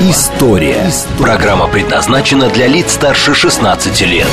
[0.00, 0.86] История».
[1.18, 4.28] Программа предназначена для лиц старше 16 лет.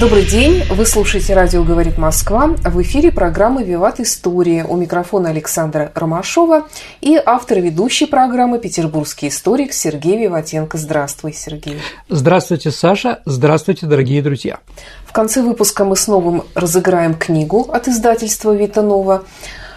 [0.00, 2.54] Добрый день, вы слушаете «Радио говорит Москва».
[2.64, 4.64] В эфире программы «Виват История».
[4.64, 6.68] У микрофона Александра Ромашова
[7.02, 10.78] и автор ведущей программы «Петербургский историк» Сергей Виватенко.
[10.78, 11.78] Здравствуй, Сергей.
[12.08, 13.20] Здравствуйте, Саша.
[13.26, 14.60] Здравствуйте, дорогие друзья.
[15.04, 19.24] В конце выпуска мы снова разыграем книгу от издательства «Витанова»,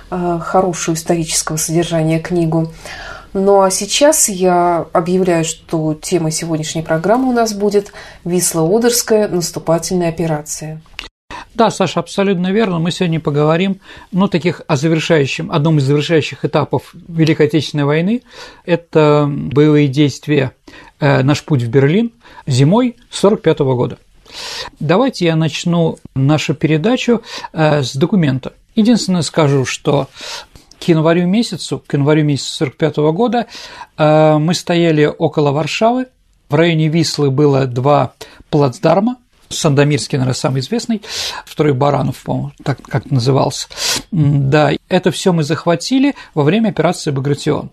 [0.09, 2.71] э, хорошую исторического содержания книгу.
[3.33, 7.93] Ну а сейчас я объявляю, что тема сегодняшней программы у нас будет
[8.25, 10.81] «Висло-Одерская наступательная операция».
[11.53, 12.79] Да, Саша, абсолютно верно.
[12.79, 18.21] Мы сегодня поговорим, ну, таких о завершающем, одном из завершающих этапов Великой Отечественной войны.
[18.65, 20.53] Это боевые действия
[20.99, 22.11] э, «Наш путь в Берлин»
[22.47, 23.97] зимой 1945 года.
[24.79, 28.53] Давайте я начну нашу передачу э, с документа.
[28.75, 30.07] Единственное скажу, что
[30.81, 33.47] к январю месяцу, к январю месяцу 45 года
[33.97, 36.07] э, мы стояли около Варшавы.
[36.49, 38.13] В районе Вислы было два
[38.49, 39.17] плацдарма,
[39.51, 41.01] Сандомирский, наверное, самый известный,
[41.45, 43.67] второй Баранов, по-моему, так как назывался.
[44.11, 47.71] Да, это все мы захватили во время операции «Багратион».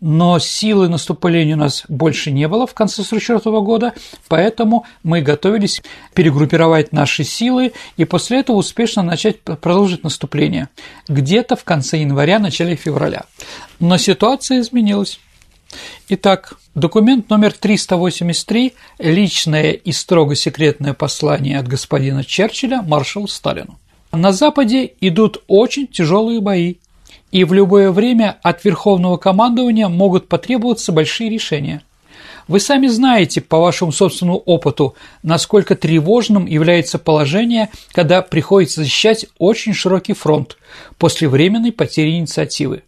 [0.00, 3.94] Но силы наступления у нас больше не было в конце 1944 года,
[4.28, 5.80] поэтому мы готовились
[6.14, 10.68] перегруппировать наши силы и после этого успешно начать продолжить наступление
[11.08, 13.24] где-то в конце января, начале февраля.
[13.78, 15.20] Но ситуация изменилась.
[16.08, 23.78] Итак, документ номер 383– личное и строго секретное послание от господина Черчилля маршалу Сталину.
[24.12, 26.76] На Западе идут очень тяжелые бои,
[27.30, 31.82] и в любое время от Верховного командования могут потребоваться большие решения.
[32.48, 39.74] Вы сами знаете по вашему собственному опыту, насколько тревожным является положение, когда приходится защищать очень
[39.74, 40.56] широкий фронт
[40.98, 42.82] после временной потери инициативы.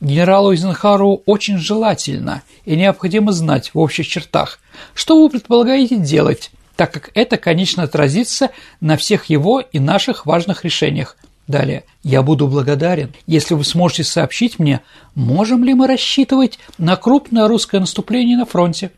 [0.00, 4.58] Генералу Эйзенхару очень желательно и необходимо знать в общих чертах,
[4.94, 8.50] что вы предполагаете делать, так как это, конечно, отразится
[8.80, 11.16] на всех его и наших важных решениях.
[11.46, 11.84] Далее.
[12.02, 14.80] Я буду благодарен, если вы сможете сообщить мне,
[15.14, 18.92] можем ли мы рассчитывать на крупное русское наступление на фронте,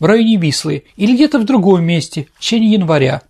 [0.00, 3.22] в районе Вислы или где-то в другом месте в течение января,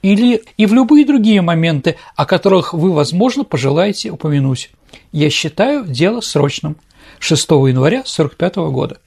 [0.00, 4.70] или и в любые другие моменты, о которых вы, возможно, пожелаете упомянуть.
[5.12, 6.76] Я считаю дело срочным.
[7.18, 8.98] 6 января 1945 года.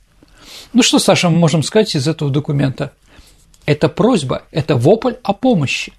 [0.73, 2.93] Ну что, Саша, мы можем сказать из этого документа?
[3.65, 5.93] Это просьба, это вопль о помощи.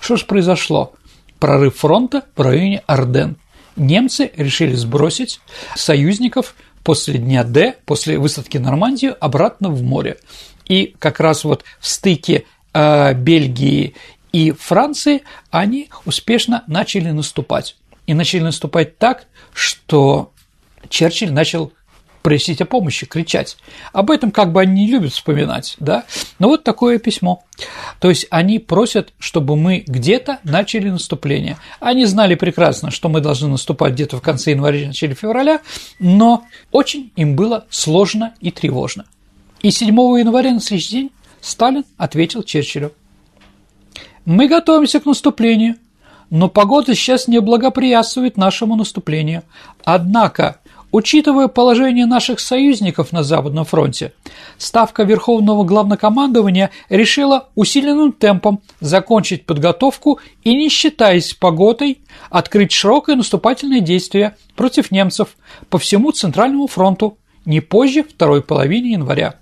[0.00, 0.92] Что же произошло?
[1.38, 3.36] Прорыв фронта в районе Арден.
[3.76, 5.40] Немцы решили сбросить
[5.74, 10.18] союзников после дня Д, после высадки Нормандию, обратно в море.
[10.66, 13.94] И как раз вот в стыке э, Бельгии
[14.32, 17.76] и Франции они успешно начали наступать.
[18.06, 20.32] И начали наступать так, что
[20.88, 21.72] Черчилль начал
[22.24, 23.58] просить о помощи, кричать.
[23.92, 26.04] Об этом как бы они не любят вспоминать, да?
[26.38, 27.44] Но вот такое письмо.
[28.00, 31.58] То есть они просят, чтобы мы где-то начали наступление.
[31.80, 35.60] Они знали прекрасно, что мы должны наступать где-то в конце января, начале февраля,
[35.98, 39.04] но очень им было сложно и тревожно.
[39.60, 41.10] И 7 января на следующий день
[41.42, 42.92] Сталин ответил Черчиллю.
[44.24, 45.76] Мы готовимся к наступлению,
[46.30, 49.42] но погода сейчас не благоприятствует нашему наступлению.
[49.84, 54.12] Однако, учитывая положение наших союзников на Западном фронте,
[54.58, 61.98] Ставка Верховного Главнокомандования решила усиленным темпом закончить подготовку и, не считаясь погодой,
[62.30, 65.36] открыть широкое наступательное действие против немцев
[65.68, 69.36] по всему Центральному фронту не позже второй половины января.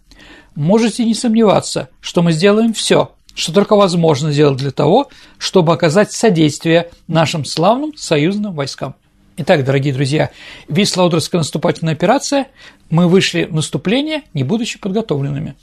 [0.55, 5.09] Можете не сомневаться, что мы сделаем все, что только возможно сделать для того,
[5.39, 8.95] чтобы оказать содействие нашим славным союзным войскам.
[9.39, 10.31] Итак, дорогие друзья,
[10.69, 12.49] Вислаудерская наступательная операция,
[12.91, 15.55] мы вышли в наступление, не будучи подготовленными.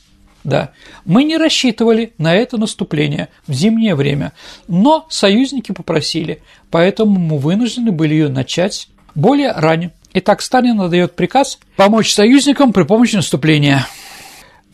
[0.44, 0.71] Да,
[1.06, 4.31] мы не рассчитывали на это наступление в зимнее время,
[4.68, 6.42] но союзники попросили,
[6.72, 9.92] поэтому мы вынуждены были ее начать более ранее.
[10.13, 13.86] Итак, Сталин отдает приказ помочь союзникам при помощи наступления.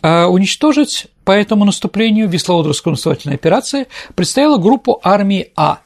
[0.01, 5.80] А уничтожить по этому наступлению Вислоодерской наступательной операции предстояла группу армии А.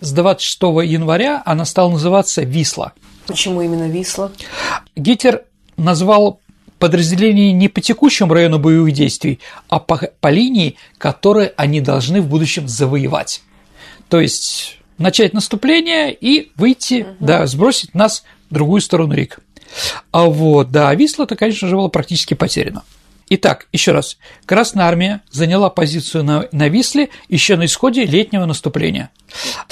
[0.00, 2.92] С 26 января она стала называться Висла.
[3.26, 4.32] Почему именно Висла?
[4.96, 5.44] Гитлер
[5.76, 6.40] назвал
[6.78, 12.28] подразделения не по текущему району боевых действий, а по, по линии, которые они должны в
[12.28, 13.42] будущем завоевать.
[14.08, 17.16] То есть начать наступление и выйти, угу.
[17.20, 19.40] да, сбросить нас в другую сторону рек.
[20.10, 22.84] А вот, да, Висла-то, конечно же, была практически потеряна.
[23.28, 29.10] Итак, еще раз, Красная Армия заняла позицию на, на Висле еще на исходе летнего наступления.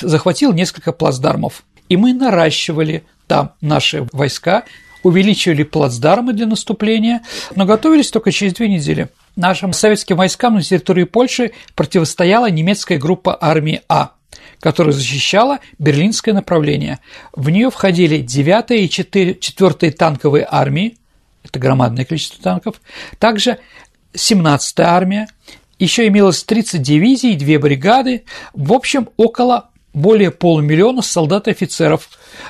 [0.00, 4.64] Захватил несколько плацдармов, и мы наращивали там наши войска,
[5.04, 7.22] увеличивали плацдармы для наступления,
[7.54, 9.08] но готовились только через две недели.
[9.36, 14.12] Нашим советским войскам на территории Польши противостояла немецкая группа армии А–
[14.60, 17.00] которая защищала берлинское направление.
[17.34, 20.96] В нее входили 9 и 4, 4 танковые армии,
[21.44, 22.80] это громадное количество танков,
[23.18, 23.58] также
[24.14, 25.28] 17-я армия,
[25.78, 32.08] еще имелось 30 дивизий, 2 бригады, в общем, около более полумиллиона солдат и офицеров,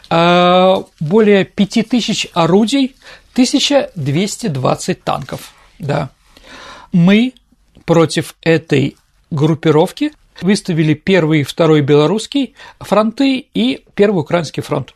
[0.08, 2.96] а, более 5000 орудий,
[3.32, 5.52] 1220 танков.
[5.78, 6.10] Да.
[6.92, 7.34] Мы
[7.84, 8.96] против этой
[9.30, 14.94] группировки выставили первый и второй белорусский фронты и первый украинский фронт.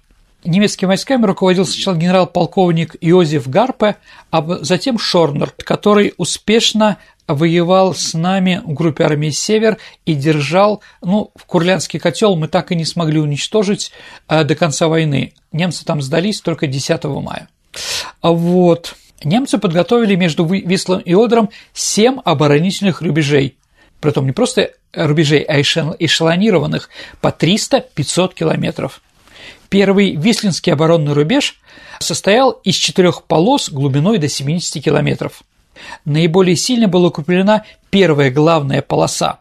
[0.48, 3.96] Немецкими войсками руководил сначала генерал-полковник Иозеф Гарпе,
[4.30, 6.96] а затем Шорнер, который успешно
[7.26, 12.72] воевал с нами в группе армии «Север» и держал, ну, в Курлянский котел мы так
[12.72, 13.92] и не смогли уничтожить
[14.26, 15.34] э, до конца войны.
[15.52, 17.50] Немцы там сдались только 10 мая.
[18.22, 18.94] Вот.
[19.22, 23.58] Немцы подготовили между Вислом и Одером семь оборонительных рубежей,
[24.00, 26.88] притом не просто рубежей, а эшелонированных
[27.20, 29.02] по 300-500 километров.
[29.68, 31.60] Первый Вислинский оборонный рубеж
[31.98, 35.42] состоял из четырех полос глубиной до 70 километров.
[36.04, 39.40] Наиболее сильно была укреплена первая главная полоса,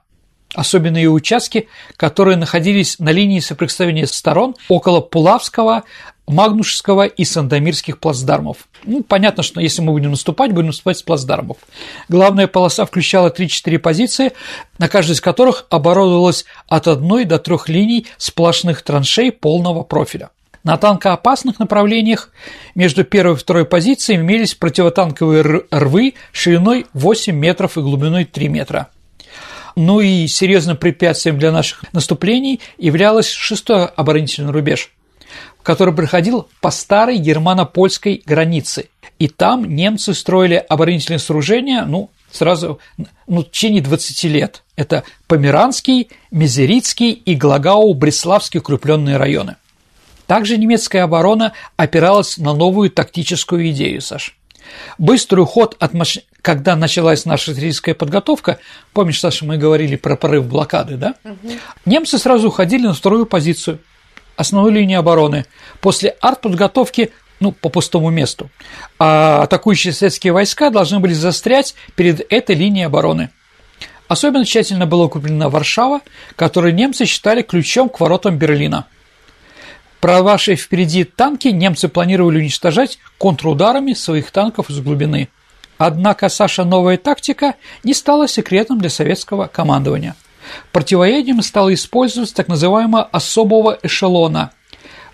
[0.53, 5.83] особенно ее участки, которые находились на линии соприкосновения сторон около Пулавского,
[6.27, 8.57] Магнушского и Сандомирских плацдармов.
[8.83, 11.57] Ну, понятно, что если мы будем наступать, будем наступать с плацдармов.
[12.09, 14.33] Главная полоса включала 3-4 позиции,
[14.77, 20.29] на каждой из которых оборудовалась от одной до трех линий сплошных траншей полного профиля.
[20.63, 22.29] На танкоопасных направлениях
[22.75, 28.89] между первой и второй позицией имелись противотанковые рвы шириной 8 метров и глубиной 3 метра.
[29.79, 34.91] Ну и серьезным препятствием для наших наступлений являлось шестой оборонительный рубеж–
[35.67, 38.87] который проходил по старой германо-польской границе.
[39.19, 42.79] И там немцы строили оборонительные сооружения, ну, сразу,
[43.27, 44.63] ну, в течение 20 лет.
[44.77, 49.57] Это Померанский, Мизерицкий и Глагау-Бреславский укрепленные районы.
[50.25, 54.37] Также немецкая оборона опиралась на новую тактическую идею, Саш.
[54.97, 56.19] Быстрый уход от маш...
[56.41, 58.59] когда началась наша стратегическая подготовка,
[58.93, 61.15] помнишь, Саша, мы говорили про прорыв блокады, да?
[61.23, 61.53] Угу.
[61.85, 63.79] Немцы сразу уходили на вторую позицию–
[64.37, 65.45] основной линии обороны
[65.81, 68.49] после артподготовки ну, по пустому месту.
[68.97, 73.29] А атакующие советские войска должны были застрять перед этой линией обороны.
[74.07, 75.99] Особенно тщательно была укреплена Варшава,
[76.35, 78.85] которую немцы считали ключом к воротам Берлина.
[79.99, 85.29] Провавшие впереди танки немцы планировали уничтожать контрударами своих танков из глубины.
[85.77, 90.15] Однако Саша новая тактика не стала секретом для советского командования–
[90.71, 94.51] Противоядием стало использовать так называемого особого эшелона,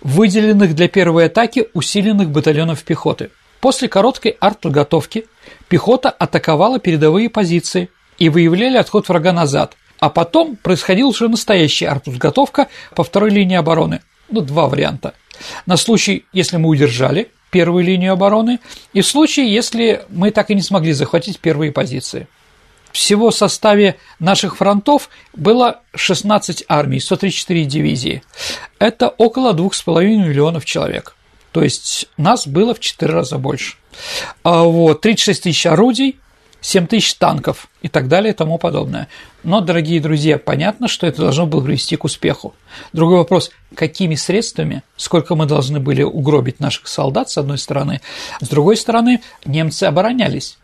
[0.00, 3.30] выделенных для первой атаки усиленных батальонов пехоты.
[3.60, 5.26] После короткой артподготовки
[5.68, 7.88] пехота атаковала передовые позиции
[8.18, 14.02] и выявляли отход врага назад, а потом происходила уже настоящая артподготовка по второй линии обороны.
[14.28, 15.14] Ну, два варианта.
[15.66, 18.58] На случай, если мы удержали первую линию обороны,
[18.92, 22.26] и в случае, если мы так и не смогли захватить первые позиции.
[22.90, 28.22] Всего в составе наших фронтов было 16 армий, 134 дивизии.
[28.78, 31.16] Это около 2,5 миллионов человек.
[31.50, 33.76] То есть нас было в 4 раза больше.
[34.42, 36.18] А вот, 36 тысяч орудий,
[36.64, 39.08] 7 тысяч танков и так далее и тому подобное.
[39.42, 42.54] Но, дорогие друзья, понятно, что это должно было привести к успеху.
[42.94, 48.00] Другой вопрос, какими средствами, сколько мы должны были угробить наших солдат, с одной стороны,
[48.40, 50.56] с другой стороны, немцы оборонялись.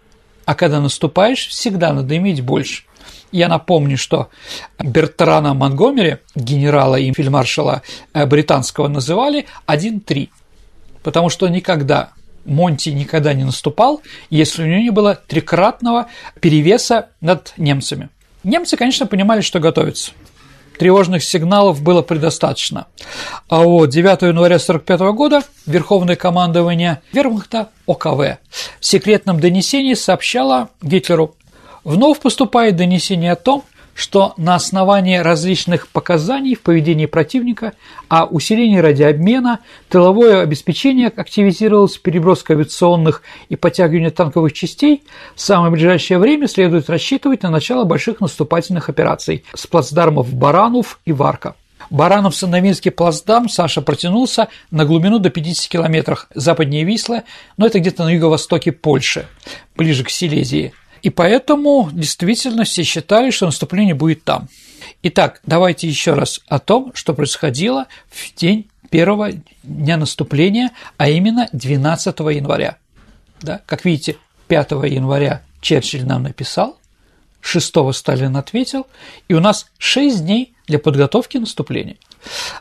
[0.47, 2.85] А когда наступаешь, всегда надо иметь больше.
[3.31, 4.31] Я напомню, что
[4.79, 7.83] Бертрана Монгомери, генерала и фельдмаршала
[8.15, 10.31] э, британского, называли 1-3,
[11.03, 12.13] потому что никогда
[12.45, 16.07] Монти никогда не наступал, если у него не было трикратного
[16.41, 18.09] перевеса над немцами.
[18.43, 20.13] Немцы, конечно, понимали, что готовятся
[20.81, 22.87] тревожных сигналов было предостаточно.
[23.51, 28.39] А вот 9 января 1945 года Верховное командование Вермахта ОКВ
[28.81, 31.37] в секретном донесении сообщало Гитлеру,
[31.85, 33.63] вновь поступает донесение о том,
[33.95, 37.73] что на основании различных показаний в поведении противника,
[38.09, 45.03] а усиление ради обмена, тыловое обеспечение активизировалось, переброска авиационных и подтягивание танковых частей,
[45.35, 51.13] в самое ближайшее время следует рассчитывать на начало больших наступательных операций с плацдармов Баранов и
[51.13, 51.55] Варка.
[51.91, 57.23] Баранов-Сандомирский плацдарм Саша протянулся на глубину до 50 километров западнее Вислы,
[57.57, 59.27] но это где-то на юго-востоке Польши,
[59.77, 60.73] ближе к Силезии.
[61.03, 64.49] И поэтому действительно все считали, что наступление будет там.
[65.03, 69.31] Итак, давайте еще раз о том, что происходило в день первого
[69.63, 72.77] дня наступления, а именно 12 января.
[73.41, 74.17] Да, как видите,
[74.49, 76.77] 5 января Черчилль нам написал,
[77.41, 78.87] 6 Сталин ответил,
[79.29, 81.97] и у нас 6 дней для подготовки наступления.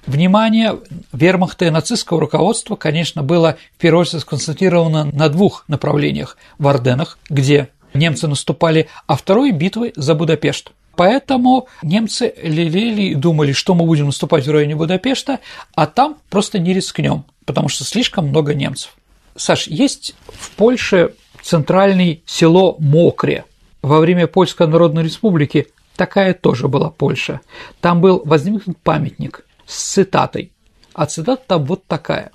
[0.05, 0.79] Внимание
[1.11, 7.19] вермахта и нацистского руководства, конечно, было в первую очередь сконцентрировано на двух направлениях– в Орденах,
[7.29, 7.69] где
[7.99, 10.71] немцы наступали, а второй битвы за Будапешт.
[10.95, 15.39] Поэтому немцы лелели и думали, что мы будем наступать в районе Будапешта,
[15.75, 18.95] а там просто не рискнем, потому что слишком много немцев.
[19.35, 23.45] Саш, есть в Польше центральное село Мокре.
[23.81, 27.39] Во время Польской Народной Республики такая тоже была Польша.
[27.79, 30.51] Там был возникнут памятник с цитатой.
[30.93, 32.31] А цитата там вот такая.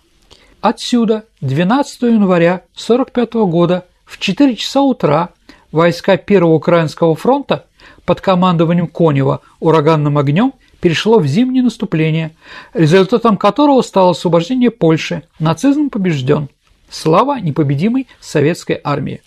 [0.62, 5.33] Отсюда 12 января 1945 года в 4 часа утра
[5.74, 7.66] войска Первого Украинского фронта
[8.04, 12.32] под командованием Конева ураганным огнем перешло в зимнее наступление,
[12.72, 15.22] результатом которого стало освобождение Польши.
[15.38, 16.48] Нацизм побежден.
[16.90, 19.20] Слава непобедимой советской армии.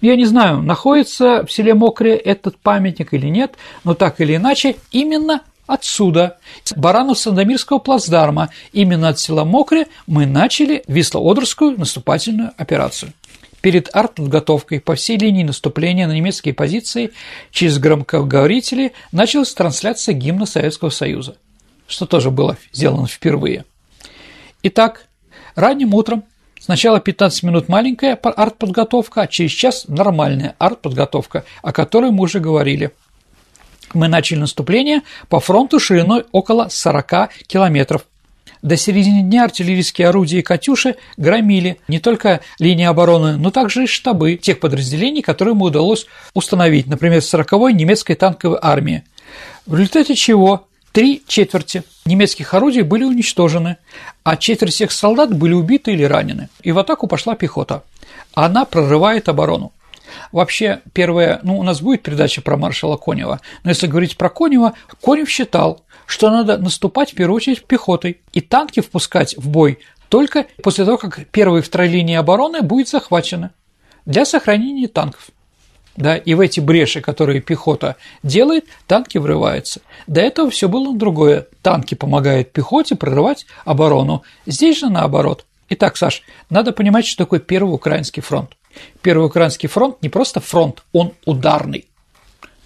[0.00, 4.76] Я не знаю, находится в селе Мокре этот памятник или нет, но так или иначе,
[4.90, 13.12] именно отсюда, с Баранов-Сандомирского плацдарма, именно от села Мокре мы начали Висло-Одерскую наступательную операцию.
[13.64, 17.12] Перед артподготовкой по всей линии наступления на немецкие позиции
[17.50, 21.38] через громкоговорители началась трансляция гимна Советского Союза,
[21.86, 23.64] что тоже было сделано впервые.
[24.62, 25.06] Итак,
[25.54, 26.24] ранним утром
[26.60, 32.92] Сначала 15 минут маленькая артподготовка, а через час нормальная артподготовка, о которой мы уже говорили.
[33.92, 38.06] Мы начали наступление по фронту шириной около 40 километров.
[38.64, 43.86] До середины дня артиллерийские орудия и «Катюши» громили не только линии обороны, но также и
[43.86, 49.04] штабы тех подразделений, которые ему удалось установить, например, 40-й немецкой танковой армии.
[49.66, 53.76] В результате чего три четверти немецких орудий были уничтожены,
[54.22, 56.48] а четверть всех солдат были убиты или ранены.
[56.62, 57.82] И в атаку пошла пехота.
[58.32, 59.72] Она прорывает оборону.
[60.32, 64.74] Вообще, первое, ну, у нас будет передача про маршала Конева, но если говорить про Конева,
[65.02, 69.78] Конев считал, что надо наступать в первую очередь пехотой и танки впускать в бой
[70.08, 73.52] только после того, как первая и вторая линия обороны будет захвачена
[74.06, 75.30] для сохранения танков.
[75.96, 79.80] Да, и в эти бреши, которые пехота делает, танки врываются.
[80.06, 81.46] До этого все было другое.
[81.62, 84.22] Танки помогают пехоте прорывать оборону.
[84.44, 85.46] Здесь же наоборот.
[85.68, 88.50] Итак, Саш, надо понимать, что такое Первый Украинский фронт.
[89.02, 91.86] Первый Украинский фронт не просто фронт, он ударный.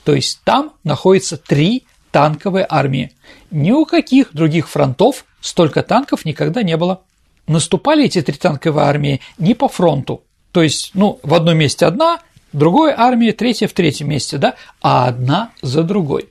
[0.05, 3.13] То есть там находится три танковые армии.
[3.51, 7.03] Ни у каких других фронтов столько танков никогда не было.
[7.47, 10.23] Наступали эти три танковые армии не по фронту.
[10.53, 12.21] То есть, ну, в одном месте одна,
[12.53, 16.31] в другой армии третья в третьем месте, да, а одна за другой.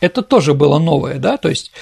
[0.00, 1.72] Это тоже было новое, да, то есть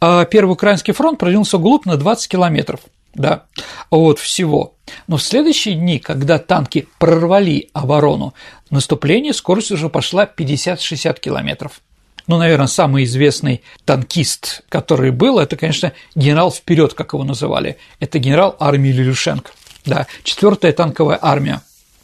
[0.00, 2.80] а, Первый Украинский фронт продвинулся вглубь на 20 километров,
[3.18, 3.44] да,
[3.90, 4.74] вот всего.
[5.06, 8.32] Но в следующие дни, когда танки прорвали оборону,
[8.70, 11.80] наступление скорость уже пошла 50-60 километров.
[12.26, 17.78] Ну, наверное, самый известный танкист, который был, это, конечно, генерал вперед, как его называли.
[18.00, 19.50] Это генерал армии Лилюшенко.
[19.84, 21.62] Да, четвертая танковая армия.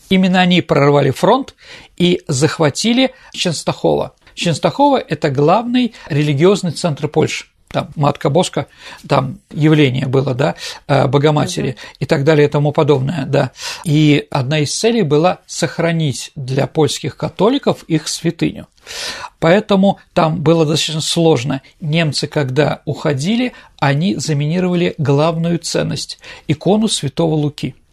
[0.09, 1.55] Именно они прорвали фронт
[1.97, 4.15] и захватили Ченстахова.
[4.35, 8.69] Ченстахова– это главный религиозный центр Польши там Матка Боска,
[9.09, 10.55] там явление было, да,
[10.87, 11.79] э, Богоматери угу.
[11.99, 13.51] и так далее и тому подобное, да.
[13.83, 18.69] И одна из целей была сохранить для польских католиков их святыню.
[19.41, 21.63] Поэтому там было достаточно сложно.
[21.81, 27.75] Немцы, когда уходили, они заминировали главную ценность– икону святого Луки–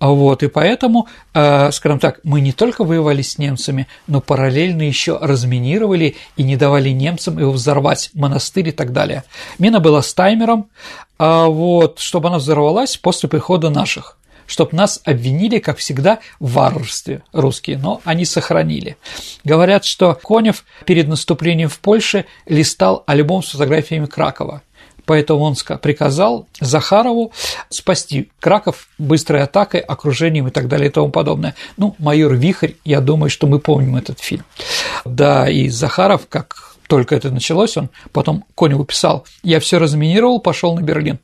[0.00, 5.16] вот, и поэтому, э, скажем так, мы не только воевали с немцами, но параллельно еще
[5.20, 9.22] разминировали и не давали немцам его взорвать, монастырь и так далее.
[9.58, 10.66] Мина была с таймером,
[11.18, 17.22] а вот, чтобы она взорвалась после прихода наших чтобы нас обвинили, как всегда, в варварстве
[17.32, 18.98] русские, но они сохранили.
[19.44, 24.60] Говорят, что Конев перед наступлением в Польше листал альбом с фотографиями Кракова–
[25.04, 27.32] Поэтому он приказал Захарову
[27.68, 31.54] спасти Краков быстрой атакой, окружением и так далее и тому подобное.
[31.76, 34.44] Ну, майор Вихрь, я думаю, что мы помним этот фильм.
[35.04, 40.74] Да, и Захаров, как только это началось, он потом Коневу писал, я все разминировал, пошел
[40.74, 41.18] на Берлин.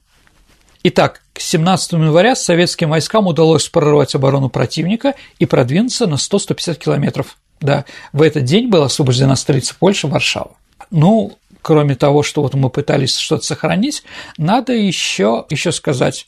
[0.85, 7.37] Итак, к 17 января советским войскам удалось прорвать оборону противника и продвинуться на 100-150 километров.
[7.61, 10.53] Да, в этот день была освобождена столица Польши, Варшава.
[10.91, 14.03] Ну, кроме того, что вот мы пытались что-то сохранить,
[14.37, 16.27] надо еще, еще сказать.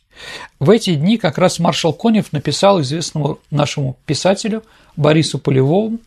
[0.59, 4.63] В эти дни как раз маршал Конев написал известному нашему писателю
[4.97, 5.99] Борису Полевому,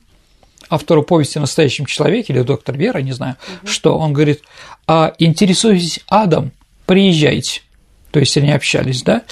[0.70, 3.68] автору повести «Настоящем человеке» или «Доктор Вера», не знаю, угу.
[3.68, 4.42] что он говорит,
[4.88, 6.52] а интересуйтесь адом,
[6.86, 7.62] приезжайте.
[8.12, 9.24] То есть они общались, да?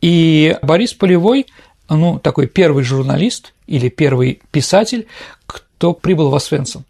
[0.00, 1.46] И Борис Полевой,
[1.88, 5.06] ну, такой первый журналист или первый писатель,
[5.46, 6.84] кто прибыл в Освенцим.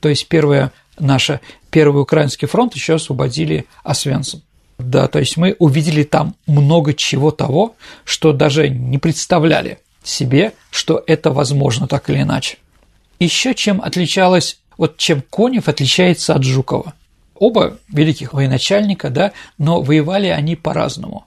[0.00, 4.42] То есть первая наша Первый Украинский фронт еще освободили Освенцим.
[4.78, 11.02] Да, то есть мы увидели там много чего того, что даже не представляли себе, что
[11.06, 12.58] это возможно так или иначе.
[13.20, 16.94] Еще чем отличалось, вот чем Конев отличается от Жукова.
[17.34, 21.26] Оба великих военачальника, да, но воевали они по-разному.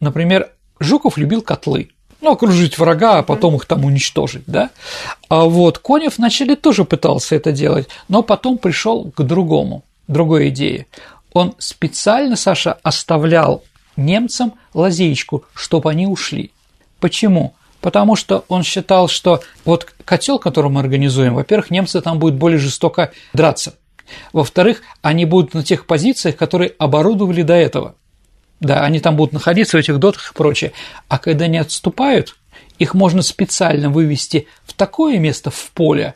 [0.00, 0.50] Например,
[0.80, 4.70] Жуков любил котлы, ну, окружить врага, а потом их там уничтожить, да.
[5.28, 10.86] А вот Конев вначале тоже пытался это делать, но потом пришел к другому, другой идее.
[11.32, 13.62] Он специально, Саша, оставлял
[13.96, 16.50] немцам лазеечку, чтобы они ушли.
[17.00, 17.54] Почему?
[17.80, 22.58] Потому что он считал, что вот котел, который мы организуем, во-первых, немцы там будут более
[22.58, 23.74] жестоко драться.
[24.32, 27.94] Во-вторых, они будут на тех позициях, которые оборудовали до этого.
[28.60, 30.72] Да, они там будут находиться в этих дотах и прочее.
[31.08, 32.36] А когда они отступают,
[32.78, 36.14] их можно специально вывести в такое место в поле,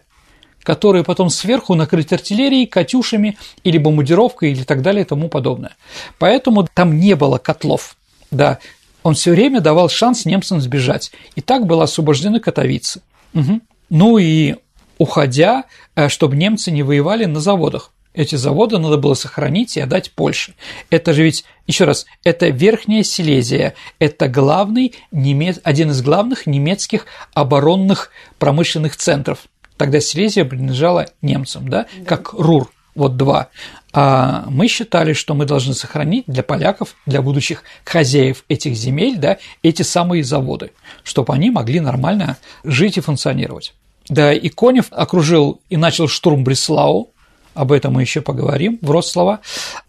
[0.62, 5.76] которое потом сверху накрыть артиллерией, катюшами или бомбардировкой или так далее и тому подобное.
[6.18, 7.96] Поэтому там не было котлов.
[8.30, 8.58] Да,
[9.02, 11.12] он все время давал шанс немцам сбежать.
[11.34, 13.02] И так было освобождены Катовицы.
[13.34, 13.60] Угу.
[13.90, 14.56] Ну и
[14.98, 15.64] уходя,
[15.96, 17.90] э, чтобы немцы не воевали на заводах.
[18.14, 20.54] Эти заводы надо было сохранить и отдать Польше.
[20.90, 28.10] Это же ведь, еще раз, это Верхняя Силезия, это главный, один из главных немецких оборонных
[28.38, 29.46] промышленных центров.
[29.78, 32.04] Тогда Силезия принадлежала немцам, да, да.
[32.04, 33.48] как РУР, вот два.
[33.94, 39.38] А мы считали, что мы должны сохранить для поляков, для будущих хозяев этих земель, да,
[39.62, 43.74] эти самые заводы, чтобы они могли нормально жить и функционировать.
[44.08, 47.11] Да, и Конев окружил и начал штурм Бреслау,
[47.54, 49.40] об этом мы еще поговорим, Вроцлава,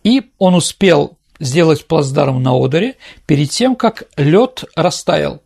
[0.03, 2.95] и он успел сделать плацдарм на Одере
[3.25, 5.41] перед тем, как лед растаял.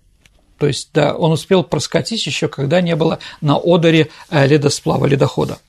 [0.57, 5.59] То есть, да, он успел проскочить еще, когда не было на Одере э, ледосплава, ледохода.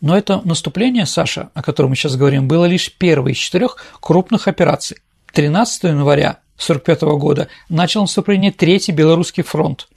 [0.00, 4.46] Но это наступление, Саша, о котором мы сейчас говорим, было лишь первой из четырех крупных
[4.46, 4.98] операций.
[5.32, 9.88] 13 января 1945 года начал наступление Третий Белорусский фронт.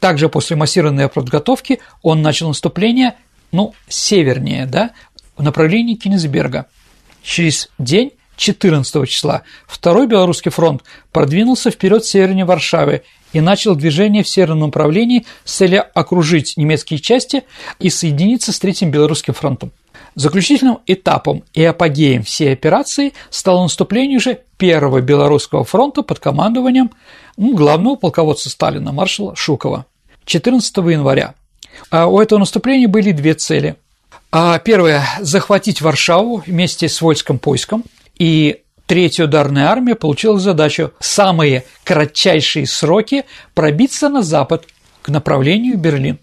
[0.00, 3.16] Также после массированной подготовки он начал наступление,
[3.52, 4.92] ну, севернее, да,
[5.38, 6.66] в направлении Кенигсберга.
[7.22, 14.28] Через день 14 числа Второй Белорусский фронт продвинулся вперед севернее Варшавы и начал движение в
[14.28, 17.44] северном направлении с целью окружить немецкие части
[17.78, 19.72] и соединиться с Третьим Белорусским фронтом.
[20.14, 26.90] Заключительным этапом и апогеем всей операции стало наступление уже Первого Белорусского фронта под командованием
[27.36, 29.86] ну, главного полководца Сталина, маршала Шукова.
[30.24, 31.34] 14 января.
[31.90, 33.76] А у этого наступления были две цели–
[34.64, 37.84] первое– захватить Варшаву вместе с войском поиском.
[38.18, 44.64] И Третья ударная армия получила задачу в самые кратчайшие сроки пробиться на запад
[45.02, 46.18] к направлению Берлин.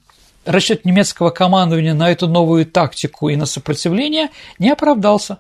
[0.46, 5.38] Расчет немецкого командования на эту новую тактику и на сопротивление не оправдался.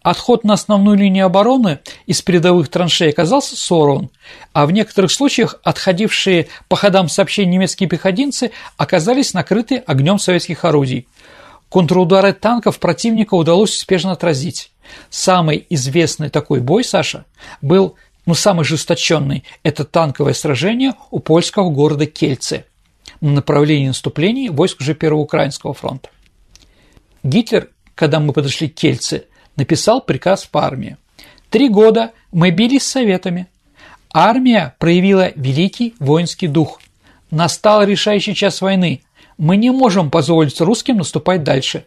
[0.00, 4.08] Отход на основную линию обороны из передовых траншей оказался сорван,
[4.54, 11.06] а в некоторых случаях отходившие по ходам сообщения немецкие пехотинцы оказались накрыты огнем советских орудий.
[11.74, 14.70] Контрудары танков противника удалось успешно отразить.
[15.10, 17.24] Самый известный такой бой, Саша,
[17.62, 22.66] был, ну, самый жесточенный– это танковое сражение у польского города Кельце
[23.20, 26.10] на направлении наступлений войск уже Первого Украинского фронта.
[27.24, 29.24] Гитлер, когда мы подошли к Кельце,
[29.56, 30.96] написал приказ по армии.
[31.50, 33.48] Три года мы бились с советами.
[34.12, 36.80] Армия проявила великий воинский дух.
[37.32, 39.02] Настал решающий час войны–
[39.38, 41.84] мы не можем позволить русским наступать дальше.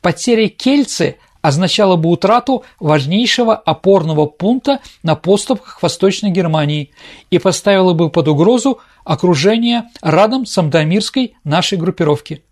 [0.00, 6.90] Потеря Кельцы означала бы утрату важнейшего опорного пункта на поступках Восточной Германии
[7.30, 12.42] и поставила бы под угрозу окружение радом Самдамирской нашей группировки.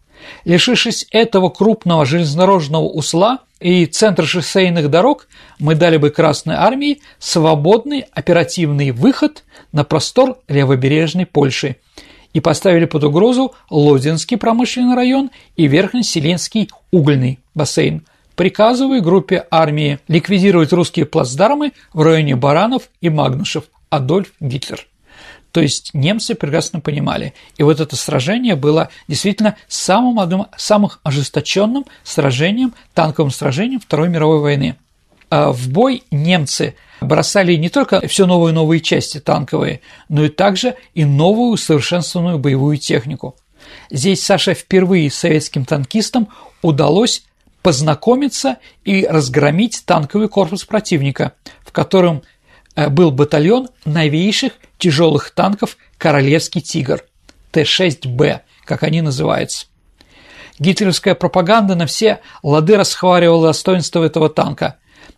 [0.44, 8.00] Лишившись этого крупного железнодорожного узла, и центр шоссейных дорог мы дали бы Красной Армии свободный
[8.12, 11.76] оперативный выход на простор левобережной Польши
[12.36, 18.04] и поставили под угрозу Лодинский промышленный район и Верхнеселенский угольный бассейн.
[18.34, 23.64] Приказываю группе армии ликвидировать русские плацдармы в районе Баранов и Магнушев.
[23.88, 24.86] Адольф Гитлер.
[25.50, 27.32] То есть немцы прекрасно понимали.
[27.56, 34.40] И вот это сражение было действительно самым одним самых ожесточенным сражением, танковым сражением Второй мировой
[34.40, 34.76] войны.
[35.36, 40.28] А в бой немцы бросали не только все новые и новые части танковые, но и
[40.28, 43.36] также и новую усовершенствованную боевую технику.
[43.90, 46.28] Здесь Саша впервые советским танкистам
[46.62, 47.24] удалось
[47.62, 51.32] познакомиться и разгромить танковый корпус противника,
[51.64, 52.22] в котором
[52.76, 57.02] Э, был батальон новейших тяжелых танков «Королевский тигр»
[57.50, 59.66] Т-6Б, как они называются.
[60.58, 64.76] Гитлеровская пропаганда на все лады расхваливала достоинство этого танка.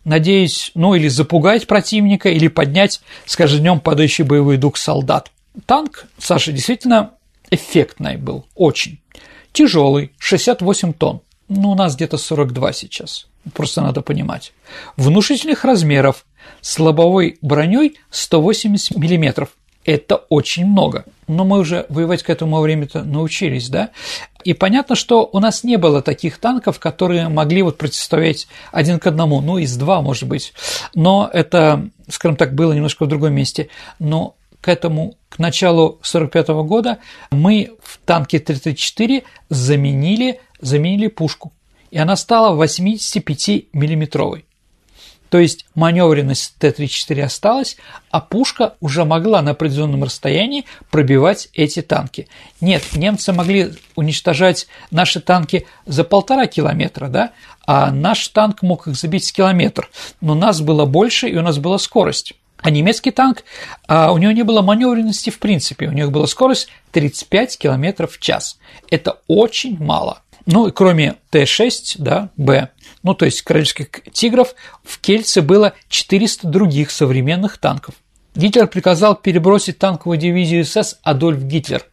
[0.09, 5.31] Надеюсь, ну или запугать противника, или поднять с каждым днем падающий боевой дух солдат.
[5.66, 7.11] Танк, Саша, действительно
[7.51, 9.01] эффектный был, очень.
[9.53, 11.21] Тяжелый, 68 тонн.
[11.49, 13.27] Ну, у нас где-то 42 сейчас.
[13.53, 14.55] Просто надо понимать.
[14.97, 16.25] Внушительных размеров,
[16.62, 19.47] с лобовой броней 180 мм.
[19.85, 21.05] Это очень много.
[21.27, 23.90] Но мы уже воевать к этому времени-то научились, да?
[24.48, 29.06] И понятно, что у нас не было таких танков, которые могли вот противостоять один к
[29.06, 30.54] одному, ну, из два, может быть.
[30.94, 33.68] Но это, скажем так, было немножко в другом месте.
[33.98, 36.96] Но к этому, к началу 1945 года
[37.30, 41.52] мы в танке 334 заменили, заменили пушку.
[41.90, 44.46] И она стала 85-миллиметровой.
[45.30, 47.76] То есть маневренность Т-34 осталась,
[48.10, 52.28] а пушка уже могла на определенном расстоянии пробивать эти танки.
[52.60, 57.32] Нет, немцы могли уничтожать наши танки за полтора километра, да,
[57.66, 61.58] а наш танк мог их забить с километр, но нас было больше и у нас
[61.58, 62.32] была скорость.
[62.60, 63.44] А немецкий танк,
[63.86, 68.18] а у него не было маневренности в принципе, у него была скорость 35 км в
[68.18, 68.58] час.
[68.90, 70.22] Это очень мало.
[70.50, 72.70] Ну, и кроме Т-6, да, Б,
[73.02, 77.94] ну, то есть королевских тигров, в Кельце было 400 других современных танков.
[78.34, 81.84] Гитлер приказал перебросить танковую дивизию СС Адольф Гитлер,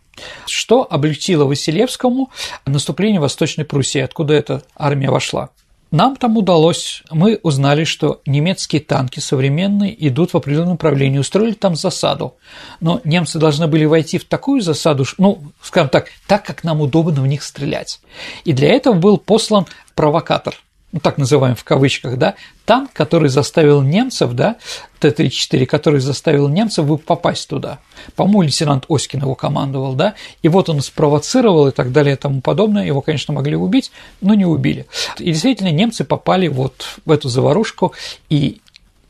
[0.46, 2.30] что облегчило Василевскому
[2.66, 5.50] наступление Восточной Пруссии, откуда эта армия вошла.
[5.92, 11.76] Нам там удалось, мы узнали, что немецкие танки современные идут в определенном направлении, устроили там
[11.76, 12.36] засаду.
[12.82, 17.22] Но немцы должны были войти в такую засаду, ну, скажем так, так, как нам удобно
[17.22, 18.02] в них стрелять.
[18.44, 20.56] И для этого был послан провокатор,
[21.02, 24.56] так называем в кавычках, да, танк, который заставил немцев, да,
[25.00, 27.80] Т-34, который заставил немцев попасть туда.
[28.16, 32.42] По-моему, лейтенант Оськин его командовал, да, и вот он спровоцировал и так далее и тому
[32.42, 34.88] подобное, его, конечно, могли убить, но не убили.
[35.20, 37.94] И действительно, немцы попали вот в эту заварушку,
[38.30, 38.62] и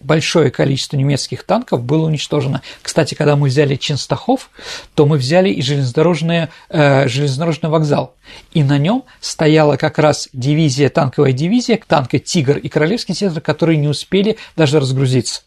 [0.06, 2.62] большое количество немецких танков было уничтожено.
[2.82, 4.50] Кстати, когда мы взяли Ченстахов,
[4.94, 8.16] то мы взяли и железнодорожный, э, железнодорожный вокзал.
[8.54, 13.78] И на нем стояла как раз дивизия, танковая дивизия, танка «Тигр» и «Королевский театр», которые
[13.78, 15.42] не успели даже разгрузиться.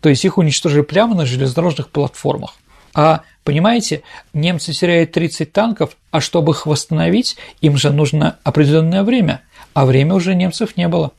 [0.00, 2.56] То есть их уничтожили прямо на железнодорожных платформах.
[2.92, 9.42] А понимаете, немцы теряют 30 танков, а чтобы их восстановить, им же нужно определенное время,
[9.74, 11.12] а время уже немцев не было.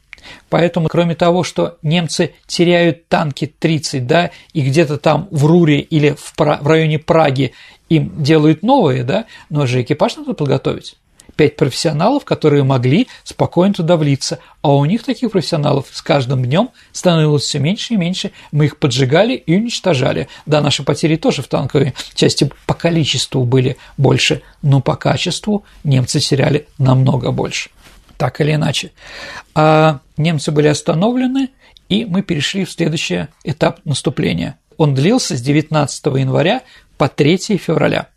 [0.50, 6.12] Поэтому, кроме того, что немцы теряют танки 30, да, и где-то там в Руре или
[6.12, 7.54] в, в районе Праги
[7.90, 10.96] им делают новые, да, но же экипаж надо подготовить.
[11.36, 16.70] Пять профессионалов, которые могли спокойно туда влиться, а у них таких профессионалов с каждым днем
[16.92, 18.32] становилось все меньше и меньше.
[18.52, 20.28] Мы их поджигали и уничтожали.
[20.46, 26.20] Да, наши потери тоже в танковой части по количеству были больше, но по качеству немцы
[26.20, 27.70] теряли намного больше
[28.22, 28.92] так или иначе.
[29.56, 31.50] А немцы были остановлены,
[31.90, 34.60] и мы перешли в следующий этап наступления.
[34.78, 36.62] Он длился с 19 января
[37.00, 38.10] по 3 февраля.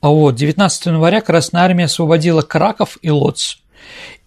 [0.00, 3.58] А вот 19 января Красная Армия освободила Краков и Лоц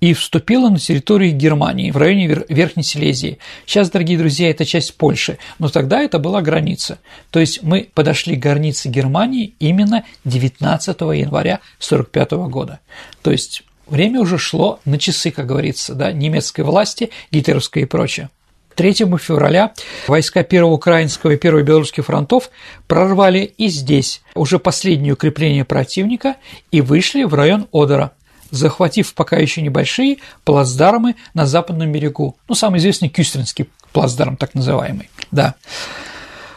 [0.01, 3.39] и вступила на территорию Германии в районе Верхней Силезии.
[3.65, 6.99] Сейчас, дорогие друзья, это часть Польши, но тогда это была граница.
[7.32, 12.82] То есть мы подошли к границе Германии именно 19 января 1945 года.
[13.23, 18.30] То есть Время уже шло на часы, как говорится, да, немецкой власти, гитлеровской и прочее.
[18.76, 19.73] 3 февраля
[20.08, 22.52] войска Первого Украинского и Первого Белорусских фронтов
[22.86, 26.36] прорвали и здесь уже последнее укрепление противника
[26.69, 28.12] и вышли в район Одера,
[28.52, 32.38] захватив пока еще небольшие плацдармы на западном берегу.
[32.47, 35.56] Ну, самый известный Кюстринский плацдарм, так называемый, да.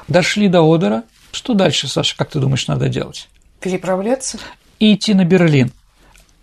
[0.07, 1.05] Дошли до Одера.
[1.33, 3.29] Что дальше, Саша, как ты думаешь, надо делать?
[3.61, 4.39] Переправляться?
[4.79, 5.73] И идти на Берлин.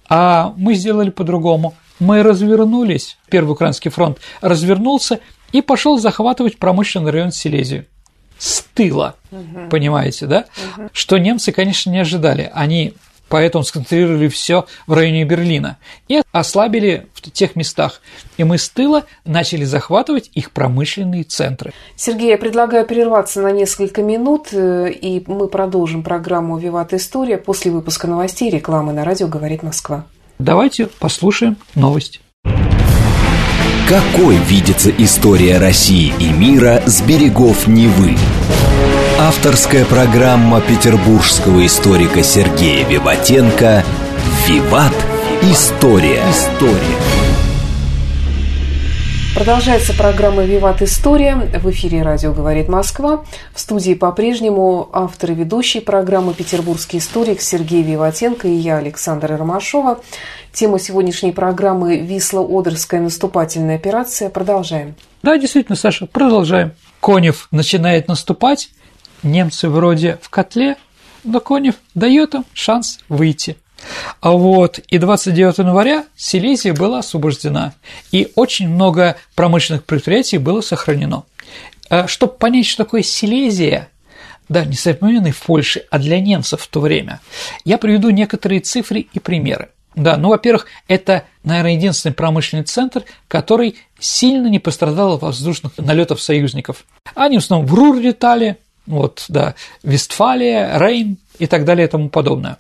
[0.10, 1.76] А мы сделали по-другому.
[2.00, 5.20] мы развернулись, Первый Украинский фронт развернулся
[5.52, 7.86] и пошел захватывать промышленный район Силезию
[8.38, 9.70] с тыла, угу.
[9.70, 10.46] понимаете, да?
[10.78, 10.90] Угу.
[10.94, 12.52] Что немцы, конечно, не ожидали.
[12.54, 12.94] Они
[13.30, 18.02] поэтому сконцентрировали все в районе Берлина и ослабили в тех местах.
[18.38, 21.74] И мы с тыла начали захватывать их промышленные центры.
[21.96, 27.72] Сергей, я предлагаю прерваться на несколько минут, э, и мы продолжим программу «Виват История» после
[27.72, 30.06] выпуска новостей и рекламы на радио «Говорит Москва».
[30.40, 32.22] Давайте послушаем новость.
[33.88, 38.16] Какой видится история России и мира с берегов Невы?
[39.20, 43.84] Авторская программа петербургского историка Сергея Виватенко
[44.48, 44.94] «Виват.
[45.42, 46.22] История».
[46.30, 46.78] История.
[49.34, 51.34] Продолжается программа «Виват История».
[51.36, 53.26] В эфире радио «Говорит Москва».
[53.56, 60.00] В студии по-прежнему автор и ведущий программы «Петербургский историк» Сергей Виватенко и я, Александра Ромашова.
[60.54, 64.30] Тема сегодняшней программы «Висло-Одерская наступательная операция».
[64.30, 64.94] Продолжаем.
[65.24, 66.74] Да, действительно, Саша, продолжаем.
[67.00, 68.70] Конев начинает наступать,
[69.24, 70.78] немцы вроде в котле,
[71.24, 73.58] но Конев дает им шанс выйти.
[74.22, 77.74] А вот и 29 января Силезия была освобождена,
[78.12, 81.24] и очень много промышленных предприятий было сохранено.
[81.90, 83.90] А Чтобы понять, что такое Силезия,
[84.50, 87.20] да, не современный в Польше, а для немцев в то время,
[87.66, 89.70] я приведу некоторые цифры и примеры.
[89.96, 96.22] Да, ну, во-первых, это, наверное, единственный промышленный центр, который сильно не пострадал от воздушных налетов
[96.22, 96.86] союзников.
[97.16, 102.10] Они в основном в Рур летали, вот, да, Вестфалия, Рейн и так далее и тому
[102.10, 102.58] подобное.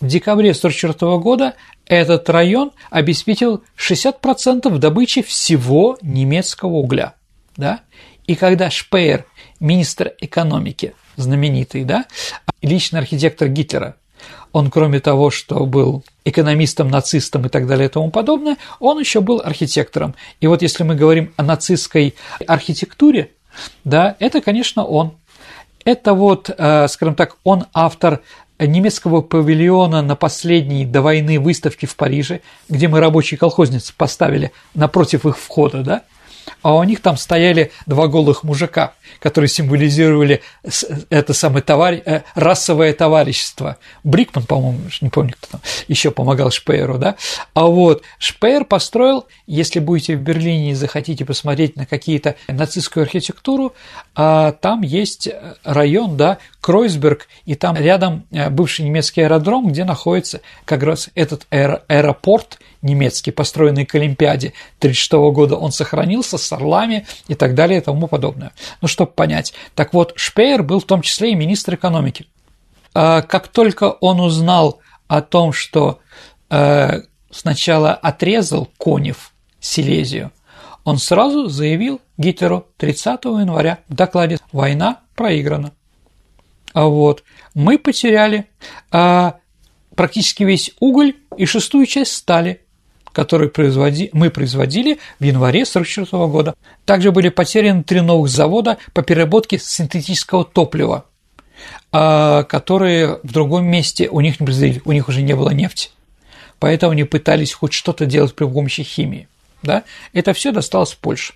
[0.00, 1.54] В декабре 1944 года
[1.86, 7.14] этот район обеспечил 60% добычи всего немецкого угля.
[7.56, 7.80] Да?
[8.26, 9.24] И когда Шпеер,
[9.60, 12.06] министр экономики, знаменитый, да,
[12.60, 13.96] личный архитектор Гитлера,
[14.52, 19.20] он, кроме того, что был экономистом, нацистом и так далее и тому подобное, он еще
[19.20, 20.14] был архитектором.
[20.40, 22.14] И вот если мы говорим о нацистской
[22.46, 23.32] архитектуре,
[23.84, 25.12] да, это, конечно, он.
[25.86, 28.20] Это вот, э, скажем так, он автор
[28.58, 35.26] немецкого павильона на последней до войны выставке в Париже, где мы рабочие колхозницы поставили напротив
[35.26, 36.02] их входа, да,
[36.62, 40.42] а у них там стояли два голых мужика, которые символизировали
[41.10, 41.94] это самое товар...
[42.04, 43.76] Э, расовое товарищество.
[44.04, 47.16] Брикман, по-моему, не помню, кто там еще помогал Шпееру, да?
[47.54, 53.74] А вот Шпеер построил, если будете в Берлине и захотите посмотреть на какие-то нацистскую архитектуру,
[54.14, 55.28] а там есть
[55.64, 61.46] район, да, Кройсберг, и там рядом э, бывший немецкий аэродром, где находится как раз этот
[61.50, 64.48] аэропорт немецкий, построенный к Олимпиаде
[64.80, 68.50] 1936 года, он сохранился с орлами и так далее и тому подобное.
[68.80, 69.54] Ну, чтобы понять.
[69.76, 72.26] Так вот, Шпеер был в том числе и министр экономики.
[72.94, 76.00] А как только он узнал о том, что
[76.50, 80.32] э, сначала отрезал Конев Силезию,
[80.82, 85.70] он сразу заявил Гитлеру 30 января в докладе «Война проиграна».
[86.76, 88.48] А вот мы потеряли
[88.90, 89.36] а,
[89.94, 92.60] практически весь уголь и шестую часть стали–
[93.12, 94.10] который производи...
[94.12, 96.54] мы производили в январе 1944 года.
[96.84, 101.06] Также были потеряны три новых завода по переработке синтетического топлива,
[101.92, 105.88] а, которые в другом месте у них не производили, у них уже не было нефти.
[106.58, 109.28] Поэтому они пытались хоть что-то делать при помощи химии.
[109.62, 109.84] Да?
[110.12, 111.32] Это все досталось Польше.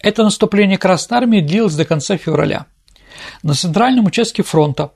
[0.00, 2.66] Это наступление Красной Армии длилось до конца февраля.
[3.42, 4.92] На центральном участке фронта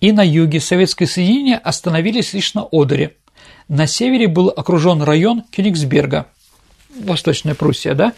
[0.00, 3.16] и на юге советское соединение остановились лишь на Одере–
[3.68, 6.26] на севере был окружен район Кёнигсберга,
[6.94, 8.12] Восточная Пруссия, да?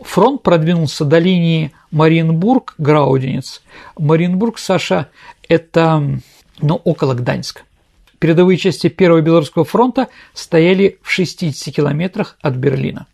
[0.00, 3.62] Фронт продвинулся до линии Мариенбург-Грауденец.
[3.98, 5.08] Мариенбург, Саша,
[5.48, 6.20] это,
[6.60, 7.62] ну, около Гданьска.
[8.18, 13.06] Передовые части Первого Белорусского фронта стояли в 60 километрах от Берлина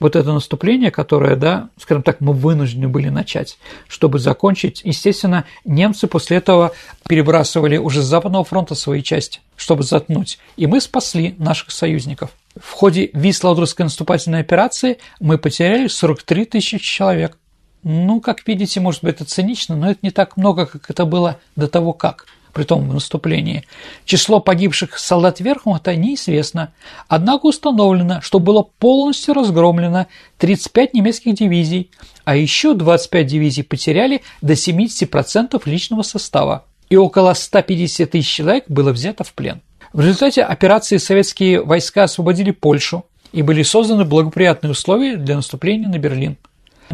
[0.00, 4.80] вот это наступление, которое, да, скажем так, мы вынуждены были начать, чтобы закончить.
[4.84, 6.72] Естественно, немцы после этого
[7.08, 10.38] перебрасывали уже с Западного фронта свои части, чтобы заткнуть.
[10.56, 12.30] И мы спасли наших союзников.
[12.60, 17.38] В ходе Висло-Одрусской наступательной операции мы потеряли 43 тысячи человек.
[17.82, 21.38] Ну, как видите, может быть, это цинично, но это не так много, как это было
[21.54, 23.64] до того как при том в наступлении.
[24.04, 26.72] Число погибших солдат Верхмута неизвестно,
[27.08, 30.06] однако установлено, что было полностью разгромлено
[30.38, 31.90] 35 немецких дивизий,
[32.24, 38.92] а еще 25 дивизий потеряли до 70% личного состава, и около 150 тысяч человек было
[38.92, 39.60] взято в плен.
[39.92, 45.98] В результате операции советские войска освободили Польшу, и были созданы благоприятные условия для наступления на
[45.98, 46.36] Берлин.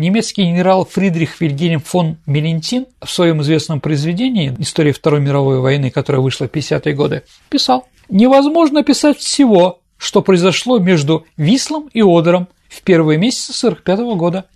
[0.01, 6.23] Немецкий генерал Фридрих Вильгельм фон Мелентин в своем известном произведении «История Второй мировой войны», которая
[6.23, 12.81] вышла в 50-е годы, писал «Невозможно писать всего, что произошло между Вислом и Одером в
[12.81, 14.47] первые месяцы 45 года.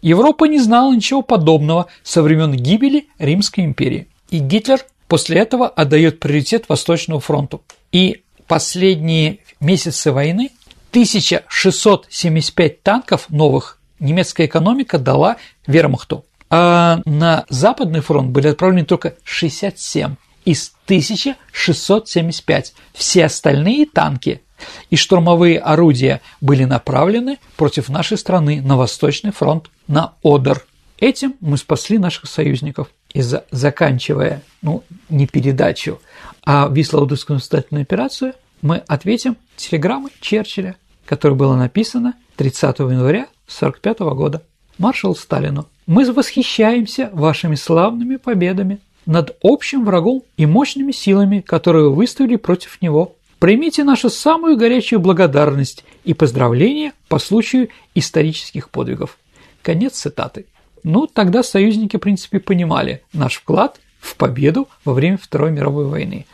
[0.00, 4.08] Европа не знала ничего подобного со времен гибели Римской империи.
[4.30, 7.62] И Гитлер после этого отдает приоритет Восточному фронту.
[7.92, 10.50] И последние месяцы войны
[10.92, 15.36] 1675 танков новых немецкая экономика дала
[15.66, 16.24] вермахту.
[16.50, 20.14] А на Западный фронт были отправлены только 67
[20.44, 22.74] из 1675.
[22.92, 24.42] Все остальные танки
[24.90, 30.64] и штурмовые орудия были направлены против нашей страны на Восточный фронт, на Одер.
[30.98, 32.88] Этим мы спасли наших союзников.
[33.12, 36.00] И за, заканчивая, ну, не передачу,
[36.44, 44.42] а Висло-Одерскую наступательную операцию, мы ответим телеграммой Черчилля, которая была написана 30 января 1945 года.
[44.78, 45.66] Маршал Сталину.
[45.86, 52.80] Мы восхищаемся вашими славными победами над общим врагом и мощными силами, которые вы выставили против
[52.80, 53.16] него.
[53.38, 59.18] Примите нашу самую горячую благодарность и поздравления по случаю исторических подвигов.
[59.62, 60.46] Конец цитаты.
[60.82, 66.26] Ну, тогда союзники, в принципе, понимали наш вклад в победу во время Второй мировой войны.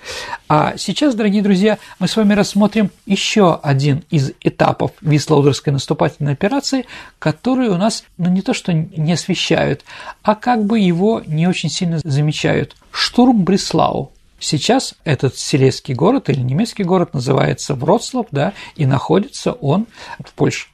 [0.49, 6.87] А сейчас, дорогие друзья, мы с вами рассмотрим еще один из этапов Вислоудерской наступательной операции,
[7.19, 9.85] который у нас, ну не то что не освещают,
[10.23, 12.75] а как бы его не очень сильно замечают.
[12.91, 14.13] Штурм Бреслау.
[14.41, 19.87] Сейчас этот силезский город или немецкий город называется Вроцлав, да, и находится он
[20.19, 20.69] в Польше.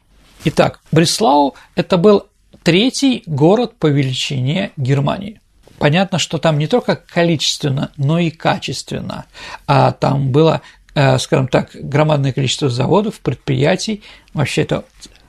[0.44, 2.26] Итак, Бреслау– это был
[2.62, 5.40] третий город по величине Германии.
[5.78, 9.26] Понятно, что там не только количественно, но и качественно.
[9.66, 10.62] А там было,
[10.94, 14.02] э, скажем так, громадное количество заводов, предприятий.
[14.32, 14.84] Вообще это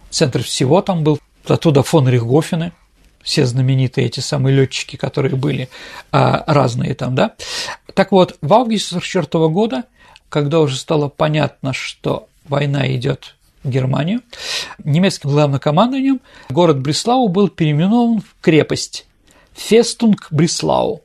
[0.10, 1.20] центр всего там был.
[1.46, 2.74] Оттуда фон Рихгофены,
[3.24, 5.70] все знаменитые эти самые летчики, которые были
[6.12, 7.36] а, разные там, да.
[7.94, 9.84] Так вот, в августе 1944 года,
[10.30, 14.22] когда уже стало понятно, что война идет в Германию,
[14.84, 19.07] немецким главнокомандованием город Бреслау был переименован в крепость
[19.58, 21.02] Festung Breslau.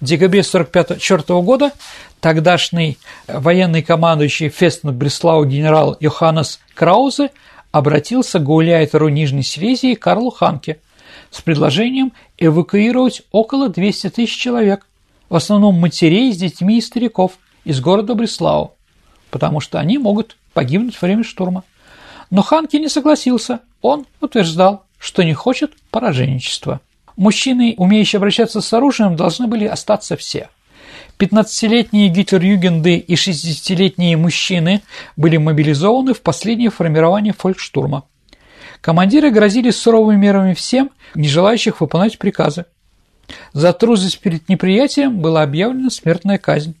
[0.00, 1.70] В декабре 1944 года
[2.18, 7.30] тогдашний военный командующий Festung Breslau генерал Йоханнес Краузе
[7.72, 10.80] обратился к гауляйтеру Нижней Силезии Карлу Ханке
[11.30, 14.86] с предложением эвакуировать около 200 тысяч человек,
[15.28, 17.32] в основном матерей с детьми и стариков,
[17.64, 18.74] из города Бреслау,
[19.30, 21.64] потому что они могут погибнуть во время штурма.
[22.30, 26.80] Но Ханке не согласился, он утверждал, что не хочет пораженчества.
[27.16, 30.48] Мужчины, умеющие обращаться с оружием, должны были остаться все.
[31.18, 34.82] 15-летние гитлер-югенды и 60-летние мужчины
[35.16, 38.04] были мобилизованы в последнее формирование фолькштурма.
[38.80, 42.66] Командиры грозили суровыми мерами всем, не желающих выполнять приказы.
[43.52, 46.74] За трусость перед неприятием была объявлена смертная казнь.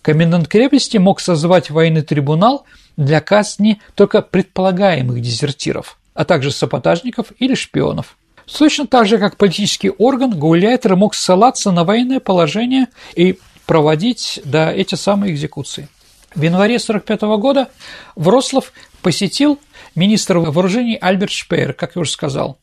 [0.00, 2.64] Комендант крепости мог созвать военный трибунал
[2.96, 8.16] для казни только предполагаемых дезертиров, а также саботажников или шпионов.
[8.46, 14.72] Точно так же, как политический орган, гауляйтер мог ссылаться на военное положение и проводить да,
[14.72, 15.88] эти самые экзекуции.
[16.34, 17.68] В январе 1945 года
[18.16, 19.58] Врослав посетил
[19.94, 22.58] министр вооружений Альберт Шпеер, как я уже сказал.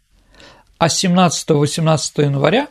[0.78, 2.68] А 17-18 января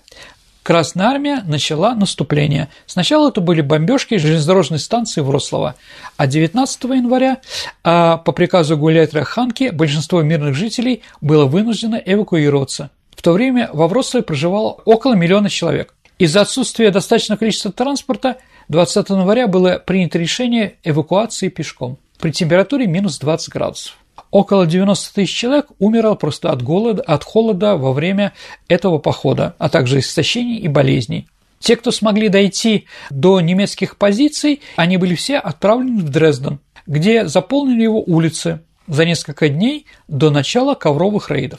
[0.68, 2.68] Красная армия начала наступление.
[2.85, 5.77] Сначала это были бомбежки железнодорожной станции Врослава,
[6.18, 7.38] а 19 января
[7.83, 12.90] а по приказу гауляйтера Ханки большинство мирных жителей было вынуждено эвакуироваться.
[13.19, 15.93] В то время во Вроцлаве проживало около миллиона человек.
[16.21, 18.37] Из-за отсутствия достаточного количества транспорта
[18.69, 23.97] 20 января было принято решение эвакуации пешком при температуре минус 20 градусов.
[24.31, 28.35] Около 90 тысяч человек умерло просто от голода, от холода во время
[28.69, 31.27] этого похода, а также истощений и болезней.
[31.59, 37.83] Те, кто смогли дойти до немецких позиций, они были все отправлены в Дрезден, где заполнили
[37.83, 41.59] его улицы за несколько дней до начала ковровых рейдов.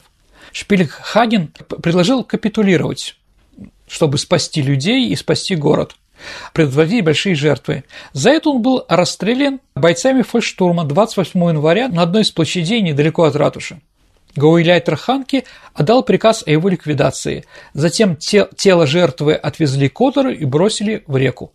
[0.51, 3.15] Шпильхаген предложил капитулировать,
[3.87, 5.95] чтобы спасти людей и спасти город,
[6.53, 7.83] предотвратить большие жертвы.
[8.13, 13.35] За это он был расстрелян бойцами фольштурма 28 января на одной из площадей недалеко от
[13.35, 13.81] ратуши.
[14.35, 17.45] Гауиляйтер Ханки отдал приказ о его ликвидации.
[17.73, 21.51] Затем тело жертвы отвезли к Одеру и бросили в реку.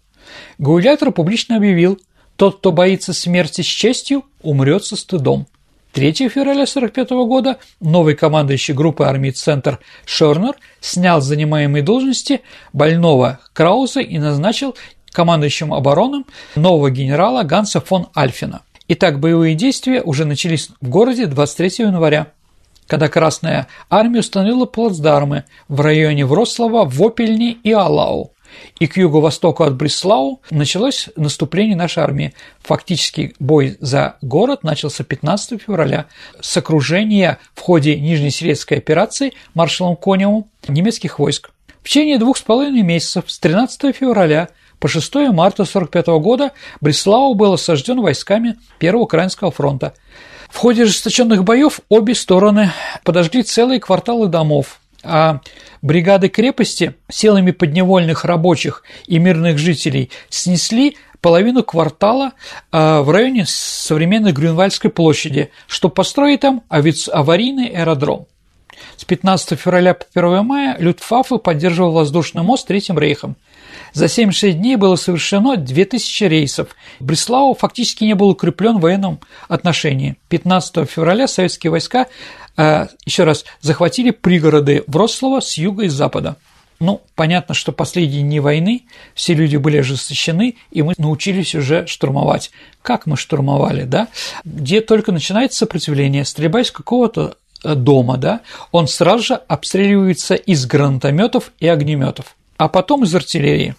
[0.59, 2.01] Гауиляйтер публично объявил,
[2.37, 5.47] тот, кто боится смерти с честью, умрет со стыдом.
[5.95, 12.41] 3 февраля 1945 года новый командующий группы армии «Центр» Шорнер снял с занимаемой должности
[12.73, 14.75] больного Крауза и назначил
[15.13, 18.63] командующим обороном нового генерала Ганса фон Альфина.
[18.89, 22.27] Итак, боевые действия уже начались в городе 23 января,
[22.89, 28.33] когда Красная армия установила плацдармы в районе Врослава, Вопельни и Алау.
[28.79, 32.35] И к юго-востоку от Бреслау началось наступление нашей армии.
[32.63, 36.07] Фактически бой за город начался 15 февраля
[36.41, 41.51] с окружения в ходе Нижнесилезской операции маршалом Коневым немецких войск.
[41.83, 44.49] В течение двух с половиной месяцев с 13 февраля
[44.79, 49.95] по 6 марта 1945 года Бреслау был осажден войсками Первого Украинского фронта.
[50.49, 52.71] В ходе ожесточенных боев обе стороны
[53.03, 55.41] подожгли целые кварталы домов, а
[55.83, 62.33] бригады крепости силами подневольных рабочих и мирных жителей снесли половину квартала
[62.71, 68.27] а, в районе современной Грюнвальдской площади, чтобы построить там аварийный аэродром.
[68.97, 73.37] С 15 февраля по 1 мая Люфтваффе поддерживал воздушный мост Третьим рейхом.
[73.93, 76.69] За 76 дней было совершено 2000 рейсов.
[77.01, 80.17] Бреслау фактически не был укреплен в военном отношении.
[80.29, 82.07] 15 февраля советские войска,
[82.57, 86.37] еще раз, захватили пригороды Вроцлава с юга и с запада.
[86.81, 88.83] Ну, понятно, что последние дни войны
[89.15, 92.51] все люди были ожесточены, и мы научились уже штурмовать.
[92.83, 94.09] Как мы штурмовали, да?
[94.45, 98.41] Где только начинается сопротивление, стрельба из какого-то э, дома, да,
[98.73, 103.75] он сразу же обстреливается из гранатометов и огнеметов а потом из артиллерии.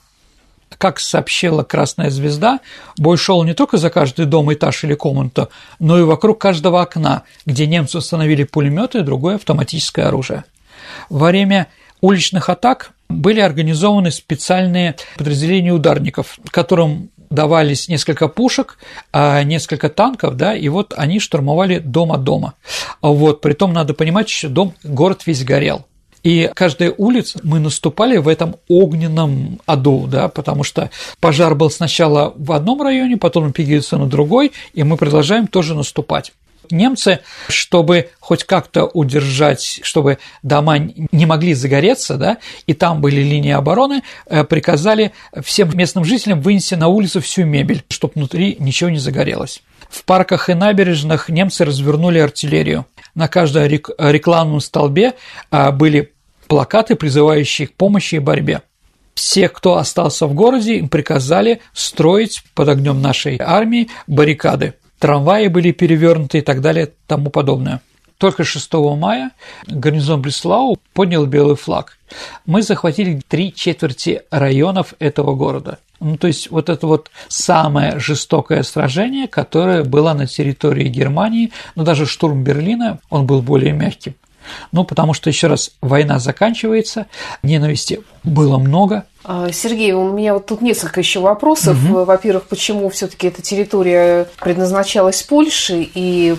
[0.77, 2.59] Как сообщила «Красная звезда»,
[2.97, 5.49] бой шел не только за каждый дом, этаж или комнату,
[5.79, 10.43] но и вокруг каждого окна, где немцы установили пулеметы и другое автоматическое оружие.
[11.09, 11.67] Во время
[12.01, 18.77] уличных атак были организованы специальные подразделения ударников, которым давались несколько пушек,
[19.11, 22.53] а несколько танков, да, и вот они штурмовали дом от дома.
[23.01, 25.85] Вот, притом надо понимать, что дом, город весь горел.
[26.25, 32.33] И каждая улица мы наступали в этом огненном аду, да, потому что пожар был сначала
[32.35, 36.33] в одном районе, потом он перекидывается на другой, и мы продолжаем тоже наступать.
[36.71, 43.51] Немцы, чтобы хоть как-то удержать, чтобы дома не могли загореться, да, и там были линии
[43.51, 45.11] обороны, э, приказали
[45.43, 49.61] всем местным жителям вынести на улицу всю мебель, чтобы внутри ничего не загорелось.
[49.91, 52.87] В парках и набережных немцы развернули артиллерию.
[53.13, 55.13] На каждом рекламном столбе
[55.51, 56.14] а, были
[56.45, 58.61] плакаты, призывающие к помощи и борьбе.
[59.13, 64.73] Все, кто остался в городе, им приказали строить под огнем нашей армии баррикады.
[64.99, 67.81] Трамваи были перевернуты и так далее тому подобное.
[68.17, 69.31] Только 6 мая
[69.67, 71.97] гарнизон Бреслау поднял белый флаг.
[72.45, 75.79] Мы захватили три четверти районов этого города.
[75.99, 81.83] Ну, то есть вот это вот самое жестокое сражение, которое было на территории Германии, но
[81.83, 84.15] даже штурм Берлина, он был более мягким.
[84.71, 87.07] Ну, потому что, еще раз, война заканчивается,
[87.43, 89.05] ненависти было много,
[89.51, 91.77] Сергей, у меня вот тут несколько еще вопросов.
[91.83, 92.05] Угу.
[92.05, 96.35] Во-первых, почему все-таки эта территория предназначалась Польше и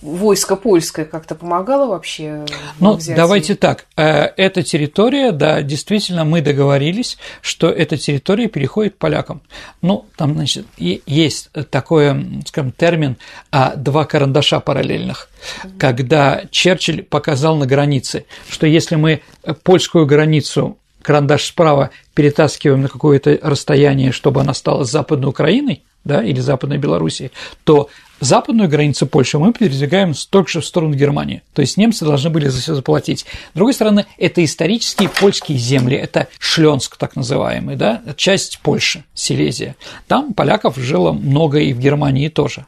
[0.00, 2.44] войско польское как-то помогало вообще?
[2.80, 3.86] Ну, давайте так.
[3.96, 9.42] Э, эта территория, да, действительно, мы договорились, что эта территория переходит к полякам.
[9.82, 13.16] Ну, там, значит, есть такой, скажем, термин
[13.50, 15.28] а, «два карандаша параллельных»,
[15.78, 19.22] когда Черчилль показал на границе, что если мы
[19.62, 26.40] польскую границу карандаш справа перетаскиваем на какое-то расстояние, чтобы она стала Западной Украиной, да, или
[26.40, 27.30] Западной Белоруссией,
[27.64, 27.88] то
[28.20, 31.42] западную границу Польши мы передвигаем столько же в сторону Германии.
[31.54, 33.26] То есть немцы должны были за все заплатить.
[33.52, 39.76] С другой стороны, это исторические польские земли, это Шленск так называемый, да, часть Польши, Силезия.
[40.08, 42.66] Там поляков жило много и в Германии тоже.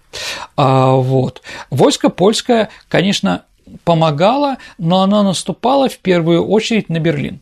[0.56, 1.42] А, вот.
[1.70, 3.44] Войско польское, конечно,
[3.84, 7.40] помогало, но оно наступало в первую очередь на Берлин.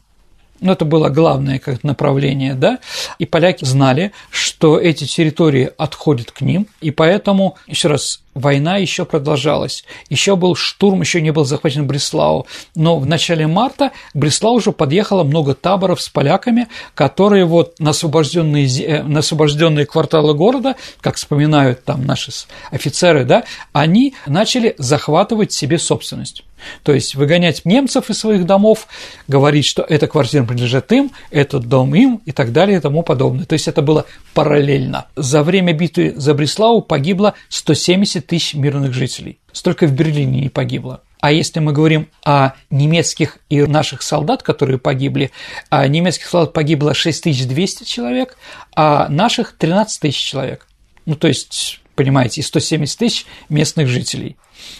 [0.62, 2.78] Ну, это было главное как направление, да,
[3.18, 9.04] и поляки знали, что эти территории отходят к ним, и поэтому, еще раз, война еще
[9.04, 9.84] продолжалась.
[10.08, 12.46] Еще был штурм, еще не был захвачен Бреслау.
[12.74, 18.66] Но в начале марта Бреслау уже подъехало много таборов с поляками, которые вот на освобожденные,
[18.84, 22.32] э, на освобожденные кварталы города, как вспоминают там наши
[22.70, 26.44] офицеры, да, они начали захватывать себе собственность.
[26.82, 28.86] То есть выгонять немцев из своих домов,
[29.28, 33.44] говорить, что эта квартира принадлежит им, этот дом им и так далее и тому подобное.
[33.44, 35.06] То есть это было параллельно.
[35.16, 39.38] За время битвы за Бреслау погибло 170 тысяч мирных жителей.
[39.52, 41.02] Столько в Берлине не погибло.
[41.20, 45.30] А если мы говорим о немецких и наших солдат, которые погибли,
[45.70, 48.36] немецких солдат погибло 6200 человек,
[48.74, 50.66] а наших 13 тысяч человек.
[51.06, 54.36] Ну, то есть, понимаете, и 170 тысяч местных жителей.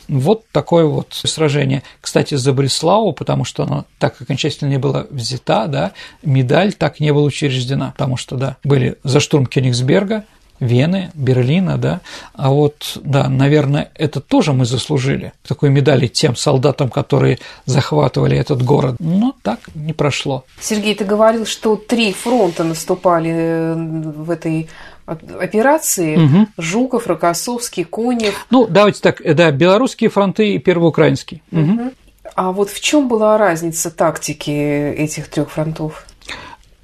[0.09, 1.83] Вот такое вот сражение.
[2.01, 5.93] Кстати, за Бреславу, потому что она так окончательно не была взята, да,
[6.25, 10.25] медаль так не была учреждена, потому что, да, были за штурм Кенигсберга,
[10.63, 12.01] Вены, Берлина, да,
[12.35, 18.63] а вот, да, наверное, это тоже мы заслужили, такой медали тем солдатам, которые захватывали этот
[18.63, 20.45] город, но так не прошло.
[20.61, 24.69] Сергей, ты говорил, что три фронта наступали э, в этой
[25.05, 26.47] операции угу.
[26.59, 28.47] Жуков, Рокоссовский, Конев.
[28.51, 31.43] Ну, давайте так, да, белорусские фронты и первоукраинский.
[31.51, 31.61] Угу.
[31.61, 31.93] Угу.
[32.37, 36.07] А вот в чем была разница тактики этих трех фронтов?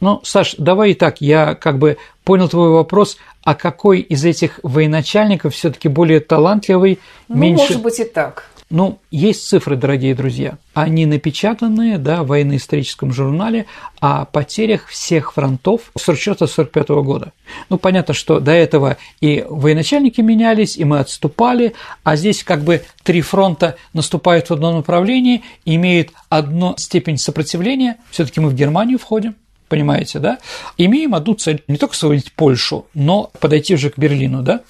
[0.01, 1.97] Ну, Саш, давай и так, я как бы
[2.29, 7.63] понял твой вопрос, а какой из этих военачальников все таки более талантливый, ну, меньше...
[7.63, 8.51] может быть и так.
[8.69, 10.59] Ну, есть цифры, дорогие друзья.
[10.75, 13.65] Они напечатанные да, в военно-историческом журнале
[13.99, 17.33] о потерях всех фронтов с расчета 45 года.
[17.71, 21.73] Ну, понятно, что до этого и военачальники менялись, и мы отступали,
[22.05, 28.27] а здесь как бы три фронта наступают в одном направлении, имеют одну степень сопротивления, все
[28.27, 29.35] таки мы в Германию входим,
[29.69, 30.39] понимаете, да,
[30.77, 34.61] имеем одну цель, не только освободить Польшу, но подойти уже к Берлину, да,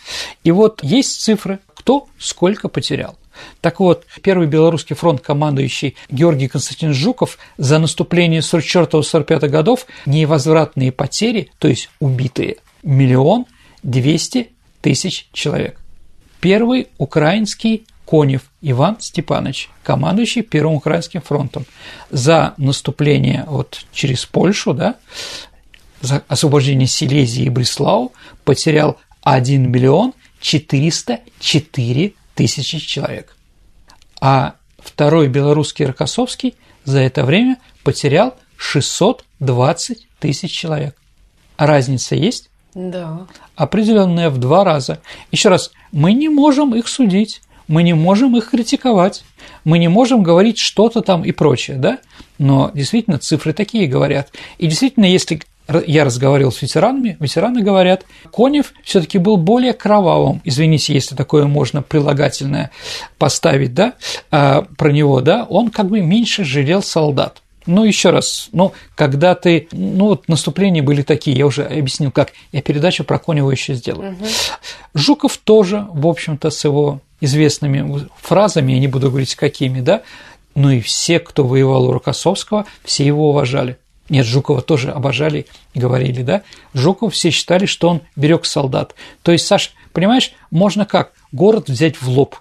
[0.44, 3.16] и вот есть цифры, кто сколько потерял.
[3.60, 11.50] Так вот, первый белорусский фронт, командующий Георгий Константинович Жуков, за наступление 44-45 годов невозвратные потери,
[11.58, 13.46] то есть убитые, миллион
[13.82, 15.80] двести тысяч человек.
[16.40, 21.66] Первый украинский Конев Иван Степанович, командующий Первым Украинским фронтом,
[22.10, 24.94] за наступление вот через Польшу, да,
[26.00, 28.12] за освобождение Силезии и Бреслау
[28.44, 33.36] потерял 1 миллион 404 тысячи человек.
[34.20, 36.54] А второй белорусский Рокоссовский
[36.84, 40.96] за это время потерял 620 тысяч человек.
[41.58, 42.48] Разница есть?
[42.74, 43.26] Да.
[43.54, 45.00] Определенная в два раза.
[45.30, 49.22] Еще раз, мы не можем их судить мы не можем их критиковать,
[49.64, 51.98] мы не можем говорить что-то там и прочее, да?
[52.38, 54.30] Но действительно цифры такие говорят.
[54.58, 55.40] И действительно, если
[55.86, 61.44] я разговаривал с ветеранами, ветераны говорят, Конев все таки был более кровавым, извините, если такое
[61.46, 62.70] можно прилагательное
[63.18, 63.92] поставить, да,
[64.30, 67.42] а, про него, да, он как бы меньше жалел солдат.
[67.68, 72.32] Ну, еще раз, ну, когда ты, ну, вот наступления были такие, я уже объяснил, как
[72.50, 74.12] я передачу про Конева еще сделаю.
[74.12, 74.24] Угу.
[74.94, 80.00] Жуков тоже, в общем-то, с его известными фразами, я не буду говорить какими, да,
[80.54, 83.76] но и все, кто воевал у Рокоссовского, все его уважали.
[84.08, 86.44] Нет, Жукова тоже обожали и говорили, да.
[86.72, 88.94] Жуков все считали, что он берег солдат.
[89.22, 91.12] То есть, Саш, понимаешь, можно как?
[91.32, 92.36] Город взять в лоб.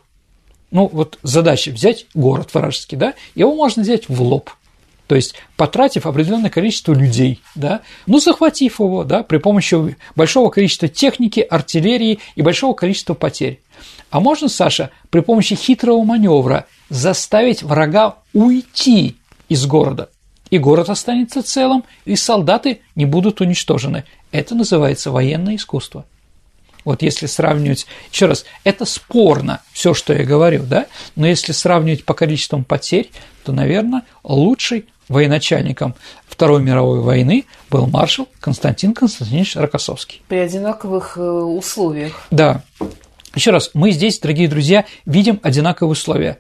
[0.71, 4.49] Ну, вот задача взять город вражеский, да, его можно взять в лоб.
[5.07, 10.89] То есть потратив определенное количество людей, да, ну захватив его, да, при помощи большого количества
[10.89, 13.61] техники, артиллерии и большого количества потерь.
[14.09, 19.15] А можно, Саша, при помощи хитрого маневра заставить врага уйти
[19.49, 20.09] из города,
[20.49, 24.03] и город останется целым, и солдаты не будут уничтожены.
[24.31, 26.05] Это называется военное искусство.
[26.87, 30.85] Вот если сравнивать, еще раз, это спорно, все, что я говорю, да,
[31.17, 33.11] но если сравнивать по количеству потерь,
[33.43, 35.95] то, наверное, лучший военачальником
[36.27, 40.21] Второй мировой войны был маршал Константин Константинович Рокоссовский.
[40.27, 42.27] При одинаковых э, условиях.
[42.31, 42.63] Да.
[43.33, 46.39] Еще раз, мы здесь, дорогие друзья, видим одинаковые условия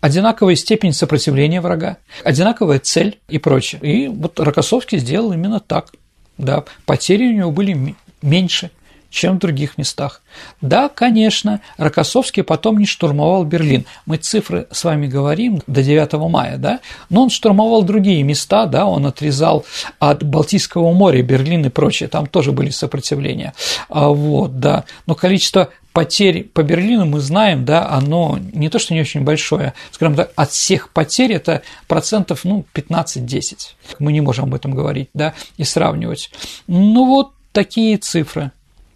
[0.00, 3.80] одинаковая степень сопротивления врага, одинаковая цель и прочее.
[3.82, 5.92] И вот Рокоссовский сделал именно так.
[6.38, 8.72] Да, потери у него были меньше–
[9.12, 10.22] чем в других местах.
[10.60, 13.84] Да, конечно, Рокоссовский потом не штурмовал Берлин.
[14.06, 18.86] Мы цифры с вами говорим до 9 мая, да, но он штурмовал другие места, да,
[18.86, 19.64] он отрезал
[19.98, 23.52] от Балтийского моря Берлин и прочее, там тоже были сопротивления.
[23.88, 28.94] А вот, да, но количество потерь по Берлину мы знаем, да, оно не то, что
[28.94, 33.74] не очень большое, скажем так, от всех потерь это процентов, ну, 15-10.
[33.98, 36.30] Мы не можем об этом говорить, да, и сравнивать.
[36.66, 38.52] Ну, вот такие цифры.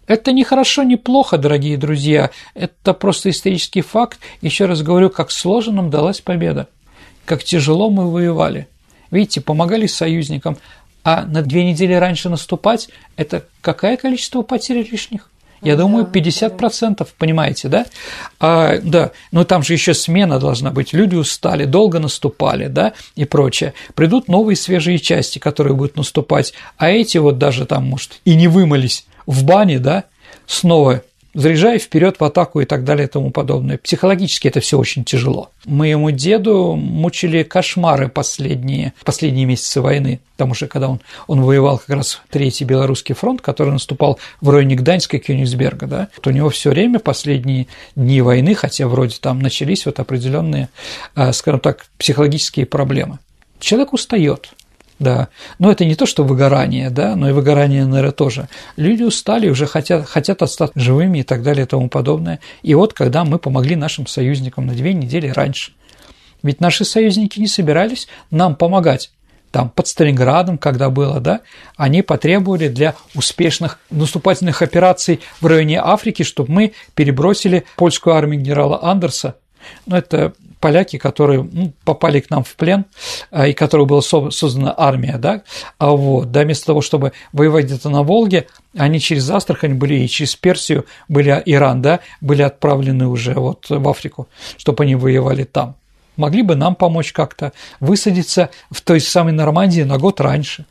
[0.07, 4.19] Это не хорошо, не плохо, дорогие друзья, это просто исторический факт.
[4.41, 6.67] Еще раз говорю, как сложно нам далась победа,
[7.25, 8.67] как тяжело мы воевали.
[9.11, 10.57] Видите, помогали союзникам,
[11.03, 15.29] а на две недели раньше наступать– это какое количество потерь лишних?
[15.61, 17.05] Я да, думаю, 50%, да.
[17.17, 17.85] понимаете, да?
[18.39, 20.93] А, да, но там же еще смена должна быть.
[20.93, 23.73] Люди устали, долго наступали, да, и прочее.
[23.95, 28.47] Придут новые свежие части, которые будут наступать, а эти вот даже там, может, и не
[28.47, 30.05] вымылись в бане, да,
[30.47, 31.03] снова
[31.37, 33.77] заряжай вперед в атаку и так далее и тому подобное.
[33.77, 35.51] Психологически это все очень тяжело.
[35.65, 41.89] Моему деду мучили кошмары последние, последние месяцы войны, потому что когда он, он воевал как
[41.89, 46.33] раз в Третий Белорусский фронт, который наступал в районе Гданьска и Кёнигсберга, да, то у
[46.33, 50.69] него все время последние дни войны, хотя вроде там начались вот определенные,
[51.13, 53.19] а, скажем так, психологические проблемы.
[53.59, 54.49] Человек устает,
[54.99, 55.27] Да,
[55.59, 58.49] но это не то, что выгорание, да, но и выгорание, наверное, тоже.
[58.77, 62.39] Люди устали, уже хотят, хотят остаться живыми и так далее и тому подобное.
[62.63, 65.73] И вот когда мы помогли нашим союзникам на две недели раньше,
[66.41, 69.11] ведь наши союзники не собирались нам помогать.
[69.51, 71.41] Там под Сталинградом, когда было, да,
[71.77, 78.83] они потребовали для успешных наступательных операций в районе Африки, чтобы мы перебросили польскую армию генерала
[78.83, 79.35] Андерса.
[79.85, 82.85] Но это поляки, которые ну, попали к нам в плен,
[83.31, 85.43] а, и которой была создана армия, да,
[85.77, 90.07] а вот, да, вместо того, чтобы воевать где-то на Волге, они через Астрахань были и
[90.07, 94.27] через Персию были Иран, да, были отправлены уже вот в Африку,
[94.57, 95.75] чтобы они воевали там.
[96.15, 100.65] Могли бы нам помочь как-то высадиться в той самой Нормандии на год раньше.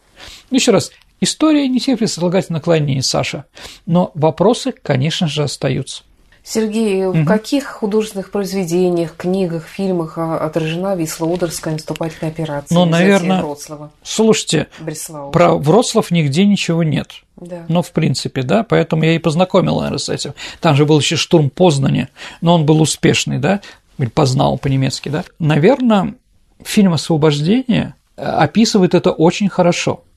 [0.50, 3.44] Еще раз, история не терпит слагательных наклонений, Саша,
[3.86, 6.02] но вопросы, конечно же, остаются.
[6.48, 7.18] Сергей, угу.
[7.18, 12.72] в каких художественных произведениях, книгах, фильмах а, отражена Вислоудерская наступательная операция?
[12.72, 15.32] Ну, наверное, Вроцлава, слушайте, Бреслау.
[15.32, 17.22] про Вроцлав нигде ничего нет.
[17.34, 17.64] Да.
[17.66, 20.34] Ну, в принципе, да, поэтому я и познакомил, наверное, с этим.
[20.60, 22.08] Там же был еще штурм Познани,
[22.40, 23.60] но он был успешный, да,
[23.98, 25.24] или познал по-немецки, да.
[25.40, 26.14] Наверное,
[26.62, 30.04] фильм «Освобождение» описывает это очень хорошо–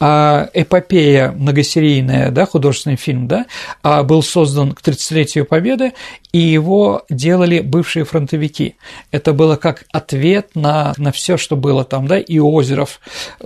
[0.00, 3.46] а эпопея многосерийная, да, художественный фильм, да,
[3.82, 5.92] а был создан к 30-летию Победы,
[6.32, 8.76] и его делали бывшие фронтовики.
[9.10, 13.00] Это было как ответ на, на все, что было там, да, и Озеров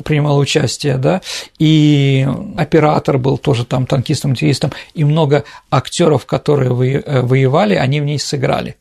[0.04, 1.20] принимал участие, да,
[1.58, 8.04] и оператор был тоже там танкистом, мотивистом, и много актеров, которые э, воевали, они в
[8.04, 8.76] ней сыграли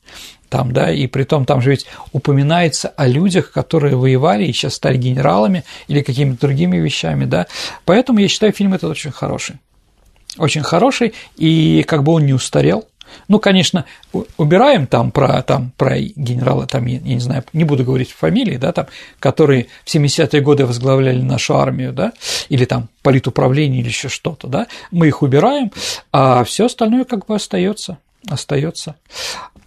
[0.50, 4.76] там, да, и при том там же ведь упоминается о людях, которые воевали и сейчас
[4.76, 7.48] стали генералами или какими-то другими вещами, да,
[7.86, 9.58] поэтому я считаю, фильм этот очень хороший,
[10.38, 12.86] очень хороший, и как бы он не устарел,
[13.28, 13.86] ну, конечно,
[14.38, 18.72] убираем там про, там, про генерала, там, я, не знаю, не буду говорить фамилии, да,
[18.72, 18.88] там,
[19.20, 22.14] которые в 70-е годы возглавляли нашу армию, да,
[22.50, 25.72] или там политуправление или еще что-то, да, мы их убираем,
[26.12, 27.98] а все остальное как бы остается
[28.30, 28.96] остается.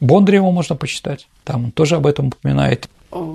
[0.01, 2.89] Бондарева можно почитать, там он тоже об этом упоминает.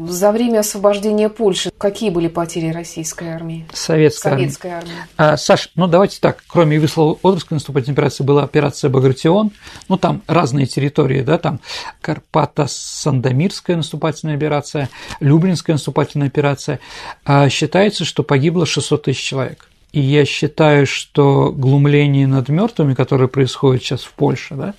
[0.07, 3.65] За время освобождения Польши какие были потери российской армии?
[3.73, 4.91] Советской, Советской армии.
[4.91, 5.07] армии.
[5.17, 9.51] А, Саш, ну давайте так, кроме Вислово-Одерской наступательной операции была операция Багратион,
[9.89, 11.59] ну там разные территории, да, там
[12.01, 16.79] Карпата-Сандомирская наступательная операция, Люблинская наступательная операция.
[17.25, 19.69] А считается, что погибло 600 тысяч человек.
[19.93, 24.73] И я считаю, что глумление над мертвыми, которое происходит сейчас в Польше, да,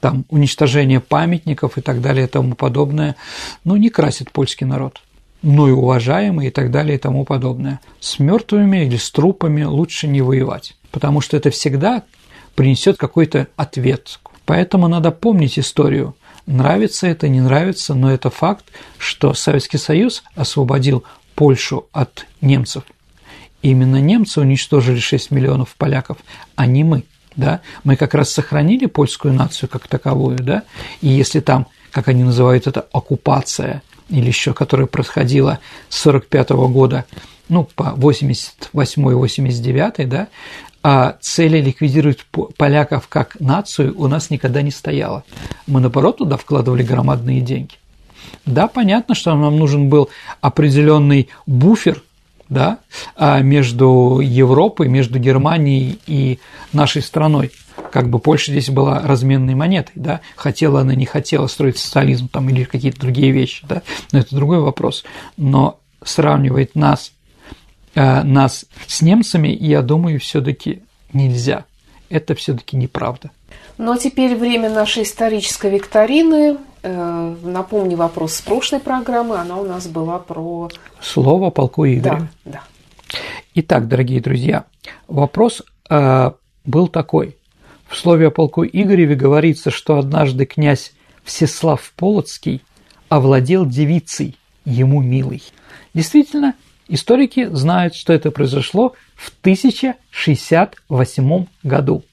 [0.00, 3.16] там уничтожение памятников и так далее и тому подобное,
[3.64, 5.00] ну, не красит польский народ
[5.42, 7.80] но и уважаемый и так далее и тому подобное.
[7.98, 12.04] С мертвыми или с трупами лучше не воевать, потому что это всегда
[12.54, 14.20] принесет какой-то ответ.
[14.46, 16.14] Поэтому надо помнить историю.
[16.46, 18.66] Нравится это, не нравится, но это факт,
[18.98, 21.02] что Советский Союз освободил
[21.34, 22.84] Польшу от немцев–
[23.62, 26.16] Именно немцы уничтожили 6 миллионов поляков,
[26.56, 27.04] а не мы.
[27.36, 27.60] Да?
[27.84, 30.64] Мы как раз сохранили польскую нацию как таковую, да?
[31.00, 37.06] и если там, как они называют это, оккупация, или еще, которая происходила с 45 года,
[37.48, 40.28] ну, по 88-89, да,
[40.82, 45.22] а цели ликвидировать поляков как нацию у нас никогда не стояло.
[45.66, 47.76] Мы, наоборот, туда вкладывали громадные деньги.
[48.44, 50.10] Да, понятно, что нам нужен был
[50.40, 52.02] определенный буфер
[52.52, 52.78] да,
[53.16, 56.38] а между Европой, между Германией и
[56.72, 57.50] нашей страной.
[57.90, 62.48] Как бы Польша здесь была разменной монетой, да, хотела она, не хотела строить социализм там
[62.50, 63.82] или какие-то другие вещи, да,
[64.12, 65.04] но это другой вопрос.
[65.36, 67.12] Но сравнивать нас,
[67.94, 70.82] э, нас с немцами, я думаю, все таки
[71.12, 71.64] нельзя.
[72.10, 73.30] Это все таки неправда.
[73.78, 76.58] Ну а теперь время нашей исторической викторины.
[76.82, 79.38] Э, напомню вопрос с прошлой программы.
[79.38, 80.68] Она у нас была про...
[81.00, 82.28] Слово полку Игоря.
[82.44, 82.62] Да, да.
[83.54, 84.64] Итак, дорогие друзья,
[85.06, 86.32] вопрос э,
[86.64, 87.36] был такой.
[87.86, 92.62] В слове о полку Игореве говорится, что однажды князь Всеслав Полоцкий
[93.08, 95.42] овладел девицей, ему милой.
[95.94, 96.54] Действительно,
[96.88, 102.04] историки знают, что это произошло в 1068 году.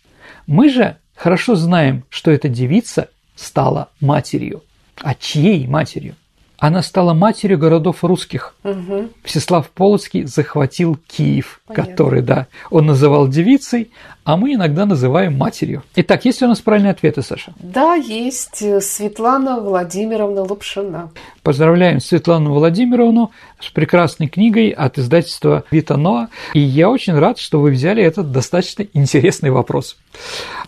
[0.46, 3.10] Мы же хорошо знаем, что эта девица
[3.40, 4.64] стала матерью.
[5.02, 6.16] А чьей матерью?
[6.60, 8.54] Она стала матерью городов русских.
[8.66, 9.10] Угу.
[9.24, 11.92] Всеслав Полоцкий захватил Киев, Понятно.
[11.92, 13.92] который, да, он называл девицей,
[14.26, 15.84] а мы иногда называем матерью.
[15.96, 17.54] Итак, есть ли у нас правильные ответы, Саша?
[17.60, 18.62] Да, есть.
[18.84, 21.12] Светлана Владимировна Лапшина.
[21.44, 26.28] Поздравляем Светлану Владимировну с прекрасной книгой от издательства Витано.
[26.54, 29.98] И я очень рад, что вы взяли этот достаточно интересный вопрос.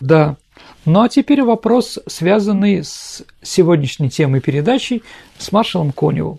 [0.00, 0.36] Да,
[0.84, 5.02] ну а теперь вопрос, связанный с сегодняшней темой передачи,
[5.38, 6.38] с маршалом Коневым.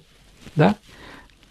[0.56, 0.76] Да?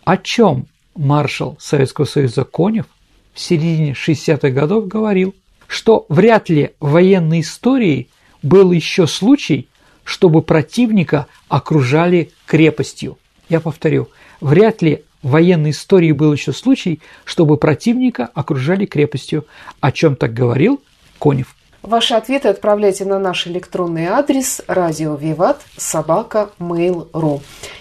[0.05, 2.87] О чем маршал Советского Союза Конев
[3.33, 5.35] в середине 60-х годов говорил,
[5.67, 8.09] что вряд ли в военной истории
[8.43, 9.69] был еще случай,
[10.05, 13.19] чтобы противника окружали крепостью.
[13.49, 14.09] Я повторю,
[14.41, 19.47] вряд ли в военной истории был еще случай, чтобы противника окружали крепостью.
[19.81, 20.83] О чем так говорил
[21.19, 21.57] Конев.
[21.83, 27.41] Ваши ответы отправляйте на наш электронный адрес радио Виват собака mail.ru.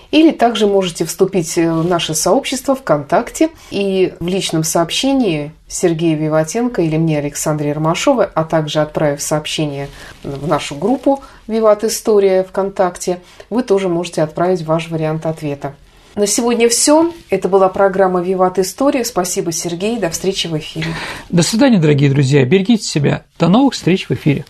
[0.10, 6.98] Или также можете вступить в наше сообщество ВКонтакте и в личном сообщении Сергея Виватенко или
[6.98, 9.88] мне Александре Ромашовой, а также отправив сообщение
[10.24, 13.22] в нашу группу «Виват История» ВКонтакте,
[13.52, 15.76] вы тоже можете отправить ваш вариант ответа.
[16.16, 17.14] На сегодня все.
[17.30, 19.06] Это была программа «Виват История».
[19.06, 19.98] Спасибо, Сергей.
[19.98, 20.88] До встречи в эфире.
[21.30, 22.46] До свидания, дорогие друзья.
[22.46, 23.24] Берегите себя.
[23.40, 24.46] До новых встреч в эфире.